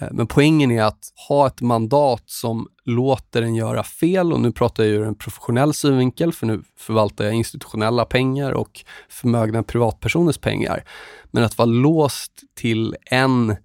Eh, 0.04 0.10
men 0.12 0.28
poängen 0.28 0.72
är 0.72 0.84
att 0.84 1.13
ha 1.28 1.48
ett 1.48 1.62
mandat 1.62 2.24
som 2.26 2.68
låter 2.86 3.42
en 3.42 3.56
göra 3.56 3.84
fel 3.84 4.34
och 4.34 4.42
nu 4.42 4.52
pratar 4.52 4.84
jag 4.84 4.94
ur 4.94 5.04
en 5.04 5.16
professionell 5.16 5.74
synvinkel 5.74 6.34
för 6.34 6.48
nu 6.48 6.63
förvaltar 6.78 7.26
jag 7.26 7.34
institutionella 7.34 8.06
pengar 8.06 8.52
och 8.52 8.86
förmögna 9.10 9.63
privatpersoners 9.63 10.38
pengar. 10.38 10.84
Men 11.32 11.44
att 11.44 11.58
vara 11.58 11.66
låst 11.66 12.32
till 12.56 12.96
en 13.06 13.56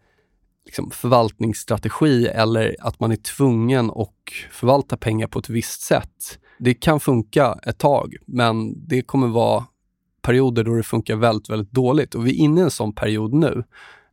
liksom, 0.65 0.91
förvaltningsstrategi 0.91 2.27
eller 2.27 2.77
att 2.81 3.01
man 3.01 3.13
är 3.13 3.17
tvungen 3.17 3.91
att 3.91 4.09
förvalta 4.51 4.97
pengar 4.97 5.27
på 5.27 5.39
ett 5.39 5.49
visst 5.49 5.81
sätt. 5.81 6.39
Det 6.59 6.75
kan 6.75 7.01
funka 7.01 7.59
ett 7.63 7.79
tag, 7.79 8.17
men 8.27 8.87
det 8.89 9.03
kommer 9.03 9.29
vara 9.29 9.65
perioder 10.23 10.65
då 10.65 10.75
det 10.75 10.83
funkar 10.83 11.17
väldigt, 11.17 11.51
väldigt 11.51 11.73
dåligt 11.73 12.15
och 12.15 12.27
vi 12.27 12.31
är 12.31 12.35
inne 12.35 12.61
i 12.61 12.65
en 12.65 12.71
sån 12.71 12.93
period 12.93 13.35
nu. 13.35 13.65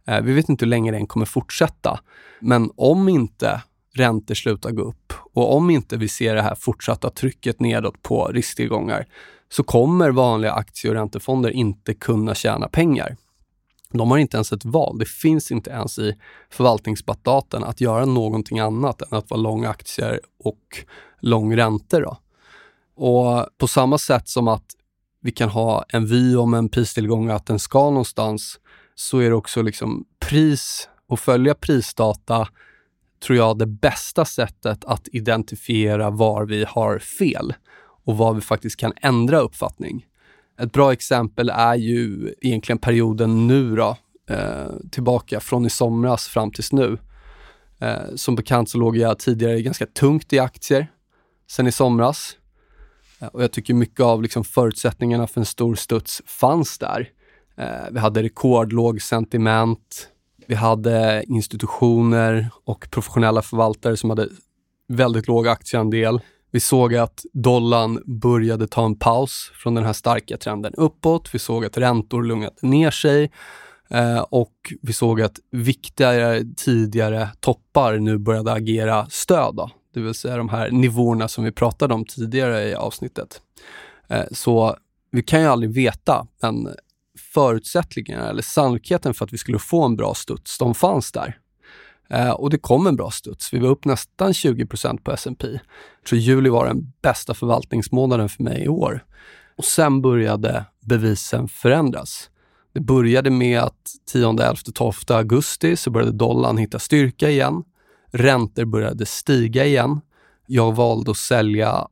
Eh, 0.07 0.21
vi 0.21 0.33
vet 0.33 0.49
inte 0.49 0.65
hur 0.65 0.69
länge 0.69 0.91
den 0.91 1.07
kommer 1.07 1.25
fortsätta, 1.25 1.99
men 2.39 2.71
om 2.75 3.09
inte 3.09 3.61
räntor 3.95 4.35
slutar 4.35 4.71
gå 4.71 4.81
upp 4.81 5.13
och 5.33 5.55
om 5.55 5.69
inte 5.69 5.97
vi 5.97 6.07
ser 6.07 6.35
det 6.35 6.41
här 6.41 6.55
fortsatta 6.55 7.09
trycket 7.09 7.59
nedåt 7.59 8.03
på 8.03 8.27
risktillgångar 8.27 9.07
så 9.49 9.63
kommer 9.63 10.11
vanliga 10.11 10.51
aktie 10.51 10.89
och 10.89 10.95
räntefonder 10.95 11.49
inte 11.49 11.93
kunna 11.93 12.35
tjäna 12.35 12.67
pengar. 12.67 13.17
De 13.91 14.11
har 14.11 14.17
inte 14.17 14.37
ens 14.37 14.51
ett 14.51 14.65
val. 14.65 14.97
Det 14.97 15.07
finns 15.07 15.51
inte 15.51 15.69
ens 15.69 15.99
i 15.99 16.15
förvaltningsmandaten 16.49 17.63
att 17.63 17.81
göra 17.81 18.05
någonting 18.05 18.59
annat 18.59 19.01
än 19.01 19.17
att 19.17 19.29
vara 19.29 19.41
lång 19.41 19.65
aktier 19.65 20.19
och 20.43 20.83
lång 21.19 21.57
räntor. 21.57 22.01
Då. 22.01 22.17
Och 22.95 23.47
på 23.57 23.67
samma 23.67 23.97
sätt 23.97 24.29
som 24.29 24.47
att 24.47 24.65
vi 25.21 25.31
kan 25.31 25.49
ha 25.49 25.85
en 25.89 26.05
vy 26.05 26.35
om 26.35 26.53
en 26.53 26.69
pristillgång 26.69 27.29
att 27.29 27.45
den 27.45 27.59
ska 27.59 27.79
någonstans, 27.79 28.59
så 28.95 29.19
är 29.19 29.29
det 29.29 29.36
också 29.36 29.62
liksom 29.62 30.05
pris 30.19 30.89
och 31.08 31.19
följa 31.19 31.53
prisdata 31.53 32.47
tror 33.19 33.38
jag 33.38 33.58
det 33.58 33.65
bästa 33.65 34.25
sättet 34.25 34.86
att 34.86 35.08
identifiera 35.12 36.10
var 36.10 36.45
vi 36.45 36.65
har 36.67 36.99
fel 36.99 37.53
och 38.05 38.17
var 38.17 38.34
vi 38.34 38.41
faktiskt 38.41 38.77
kan 38.77 38.93
ändra 39.01 39.39
uppfattning. 39.39 40.05
Ett 40.60 40.71
bra 40.71 40.93
exempel 40.93 41.49
är 41.49 41.75
ju 41.75 42.34
egentligen 42.41 42.79
perioden 42.79 43.47
nu 43.47 43.75
då, 43.75 43.97
eh, 44.29 44.67
tillbaka 44.91 45.39
från 45.39 45.65
i 45.65 45.69
somras 45.69 46.27
fram 46.27 46.51
tills 46.51 46.71
nu. 46.71 46.97
Eh, 47.79 48.15
som 48.15 48.36
bekant 48.36 48.69
så 48.69 48.77
låg 48.77 48.97
jag 48.97 49.19
tidigare 49.19 49.62
ganska 49.62 49.86
tungt 49.86 50.34
i 50.34 50.39
aktier 50.39 50.88
sen 51.47 51.67
i 51.67 51.71
somras. 51.71 52.38
Eh, 53.19 53.27
och 53.27 53.43
jag 53.43 53.51
tycker 53.51 53.73
mycket 53.73 53.99
av 53.99 54.21
liksom 54.21 54.43
förutsättningarna 54.43 55.27
för 55.27 55.41
en 55.41 55.45
stor 55.45 55.75
studs 55.75 56.21
fanns 56.25 56.77
där. 56.77 57.10
Eh, 57.57 57.91
vi 57.91 57.99
hade 57.99 58.23
rekordlåg 58.23 59.01
sentiment. 59.01 60.09
Vi 60.47 60.55
hade 60.55 61.23
institutioner 61.27 62.49
och 62.65 62.87
professionella 62.91 63.41
förvaltare 63.41 63.97
som 63.97 64.09
hade 64.09 64.29
väldigt 64.87 65.27
låg 65.27 65.47
aktieandel. 65.47 66.19
Vi 66.51 66.59
såg 66.59 66.95
att 66.95 67.25
dollarn 67.33 68.03
började 68.05 68.67
ta 68.67 68.85
en 68.85 68.99
paus 68.99 69.51
från 69.53 69.75
den 69.75 69.83
här 69.83 69.93
starka 69.93 70.37
trenden 70.37 70.73
uppåt. 70.73 71.29
Vi 71.33 71.39
såg 71.39 71.65
att 71.65 71.77
räntor 71.77 72.23
lugnade 72.23 72.55
ner 72.61 72.91
sig 72.91 73.31
eh, 73.89 74.19
och 74.19 74.53
vi 74.81 74.93
såg 74.93 75.21
att 75.21 75.39
viktigare 75.51 76.43
tidigare 76.57 77.29
toppar 77.39 77.97
nu 77.97 78.17
började 78.17 78.51
agera 78.51 79.07
stöd. 79.09 79.55
Då. 79.55 79.69
Det 79.93 79.99
vill 79.99 80.13
säga 80.13 80.37
de 80.37 80.49
här 80.49 80.71
nivåerna 80.71 81.27
som 81.27 81.43
vi 81.43 81.51
pratade 81.51 81.93
om 81.93 82.05
tidigare 82.05 82.69
i 82.69 82.75
avsnittet. 82.75 83.41
Eh, 84.07 84.25
så 84.31 84.75
vi 85.11 85.23
kan 85.23 85.41
ju 85.41 85.47
aldrig 85.47 85.73
veta, 85.73 86.27
men 86.41 86.67
förutsättningarna 87.35 88.29
eller 88.29 88.41
sannolikheten 88.41 89.13
för 89.13 89.25
att 89.25 89.33
vi 89.33 89.37
skulle 89.37 89.59
få 89.59 89.83
en 89.83 89.95
bra 89.95 90.13
studs, 90.13 90.57
de 90.57 90.75
fanns 90.75 91.11
där. 91.11 91.37
Eh, 92.09 92.29
och 92.29 92.49
det 92.49 92.57
kom 92.57 92.87
en 92.87 92.95
bra 92.95 93.11
studs. 93.11 93.53
Vi 93.53 93.59
var 93.59 93.69
upp 93.69 93.85
nästan 93.85 94.31
20% 94.31 95.03
på 95.03 95.11
S&P. 95.11 95.47
Jag 95.51 96.07
tror 96.09 96.19
juli 96.19 96.49
var 96.49 96.67
den 96.67 96.93
bästa 97.01 97.33
förvaltningsmånaden 97.33 98.29
för 98.29 98.43
mig 98.43 98.63
i 98.63 98.67
år. 98.67 99.05
Och 99.57 99.65
sen 99.65 100.01
började 100.01 100.65
bevisen 100.85 101.47
förändras. 101.47 102.29
Det 102.73 102.79
började 102.79 103.29
med 103.29 103.59
att 103.59 103.91
10, 104.11 104.29
11, 104.29 104.55
12 104.73 104.93
augusti 105.09 105.75
så 105.75 105.89
började 105.89 106.11
dollarn 106.11 106.57
hitta 106.57 106.79
styrka 106.79 107.29
igen. 107.29 107.63
Räntor 108.11 108.65
började 108.65 109.05
stiga 109.05 109.65
igen. 109.65 110.01
Jag 110.47 110.75
valde 110.75 111.11
att 111.11 111.17
sälja 111.17 111.87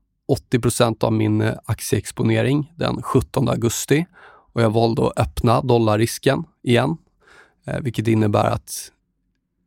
80% 0.53 1.03
av 1.03 1.13
min 1.13 1.51
aktieexponering 1.65 2.73
den 2.75 3.01
17 3.01 3.49
augusti 3.49 4.06
och 4.54 4.62
jag 4.62 4.70
valde 4.70 5.08
att 5.08 5.20
öppna 5.20 5.62
dollarrisken 5.62 6.44
igen, 6.63 6.98
eh, 7.68 7.80
vilket 7.80 8.08
innebär 8.08 8.46
att 8.46 8.92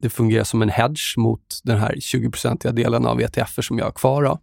det 0.02 0.10
fungerar 0.10 0.44
som 0.44 0.62
en 0.62 0.68
hedge 0.68 1.16
mot 1.16 1.60
den 1.64 1.78
här 1.78 1.94
20-procentiga 1.94 2.72
delen 2.72 3.06
av 3.06 3.20
ETF 3.20 3.64
som 3.64 3.78
jag 3.78 3.84
har 3.84 3.92
kvar. 3.92 4.22
Då. 4.22 4.38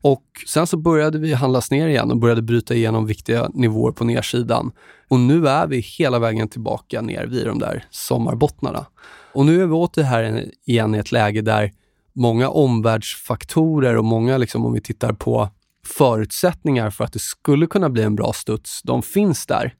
Och 0.00 0.24
sen 0.46 0.66
så 0.66 0.76
började 0.76 1.18
vi 1.18 1.32
handlas 1.32 1.70
ner 1.70 1.88
igen 1.88 2.10
och 2.10 2.16
började 2.16 2.42
bryta 2.42 2.74
igenom 2.74 3.06
viktiga 3.06 3.50
nivåer 3.54 3.92
på 3.92 4.04
nedsidan. 4.04 4.72
Och 5.08 5.20
nu 5.20 5.48
är 5.48 5.66
vi 5.66 5.78
hela 5.78 6.18
vägen 6.18 6.48
tillbaka 6.48 7.00
ner 7.00 7.26
vid 7.26 7.46
de 7.46 7.58
där 7.58 7.84
sommarbottnarna. 7.90 8.86
Och 9.32 9.46
nu 9.46 9.62
är 9.62 9.66
vi 9.66 9.72
åter 9.72 10.02
här 10.02 10.50
igen 10.66 10.94
i 10.94 10.98
ett 10.98 11.12
läge 11.12 11.40
där 11.40 11.72
många 12.12 12.48
omvärldsfaktorer 12.48 13.96
och 13.96 14.04
många, 14.04 14.38
liksom, 14.38 14.66
om 14.66 14.72
vi 14.72 14.80
tittar 14.80 15.12
på 15.12 15.48
förutsättningar 15.86 16.90
för 16.90 17.04
att 17.04 17.12
det 17.12 17.18
skulle 17.18 17.66
kunna 17.66 17.90
bli 17.90 18.02
en 18.02 18.16
bra 18.16 18.32
studs, 18.32 18.82
de 18.82 19.02
finns 19.02 19.46
där. 19.46 19.74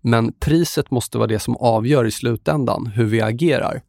Men 0.00 0.32
priset 0.32 0.90
måste 0.90 1.18
vara 1.18 1.26
det 1.26 1.38
som 1.38 1.56
avgör 1.56 2.04
i 2.04 2.10
slutändan 2.10 2.86
hur 2.86 3.04
vi 3.04 3.20
agerar. 3.20 3.82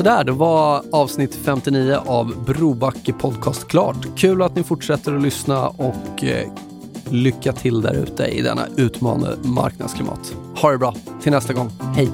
Sådär, 0.00 0.24
då 0.24 0.32
var 0.32 0.82
avsnitt 0.92 1.34
59 1.34 1.98
av 2.06 2.44
Brobacke 2.44 3.12
Podcast 3.12 3.68
klart. 3.68 3.96
Kul 4.16 4.42
att 4.42 4.56
ni 4.56 4.62
fortsätter 4.62 5.16
att 5.16 5.22
lyssna 5.22 5.68
och 5.68 6.24
eh, 6.24 6.48
lycka 7.10 7.52
till 7.52 7.80
där 7.80 7.94
ute 7.94 8.24
i 8.24 8.42
denna 8.42 8.66
utmanande 8.76 9.48
marknadsklimat. 9.48 10.36
Ha 10.56 10.70
det 10.70 10.78
bra, 10.78 10.94
till 11.22 11.32
nästa 11.32 11.52
gång. 11.52 11.70
Hej! 11.94 12.08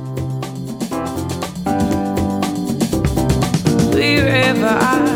Wherever 3.93 4.79
I 5.13 5.16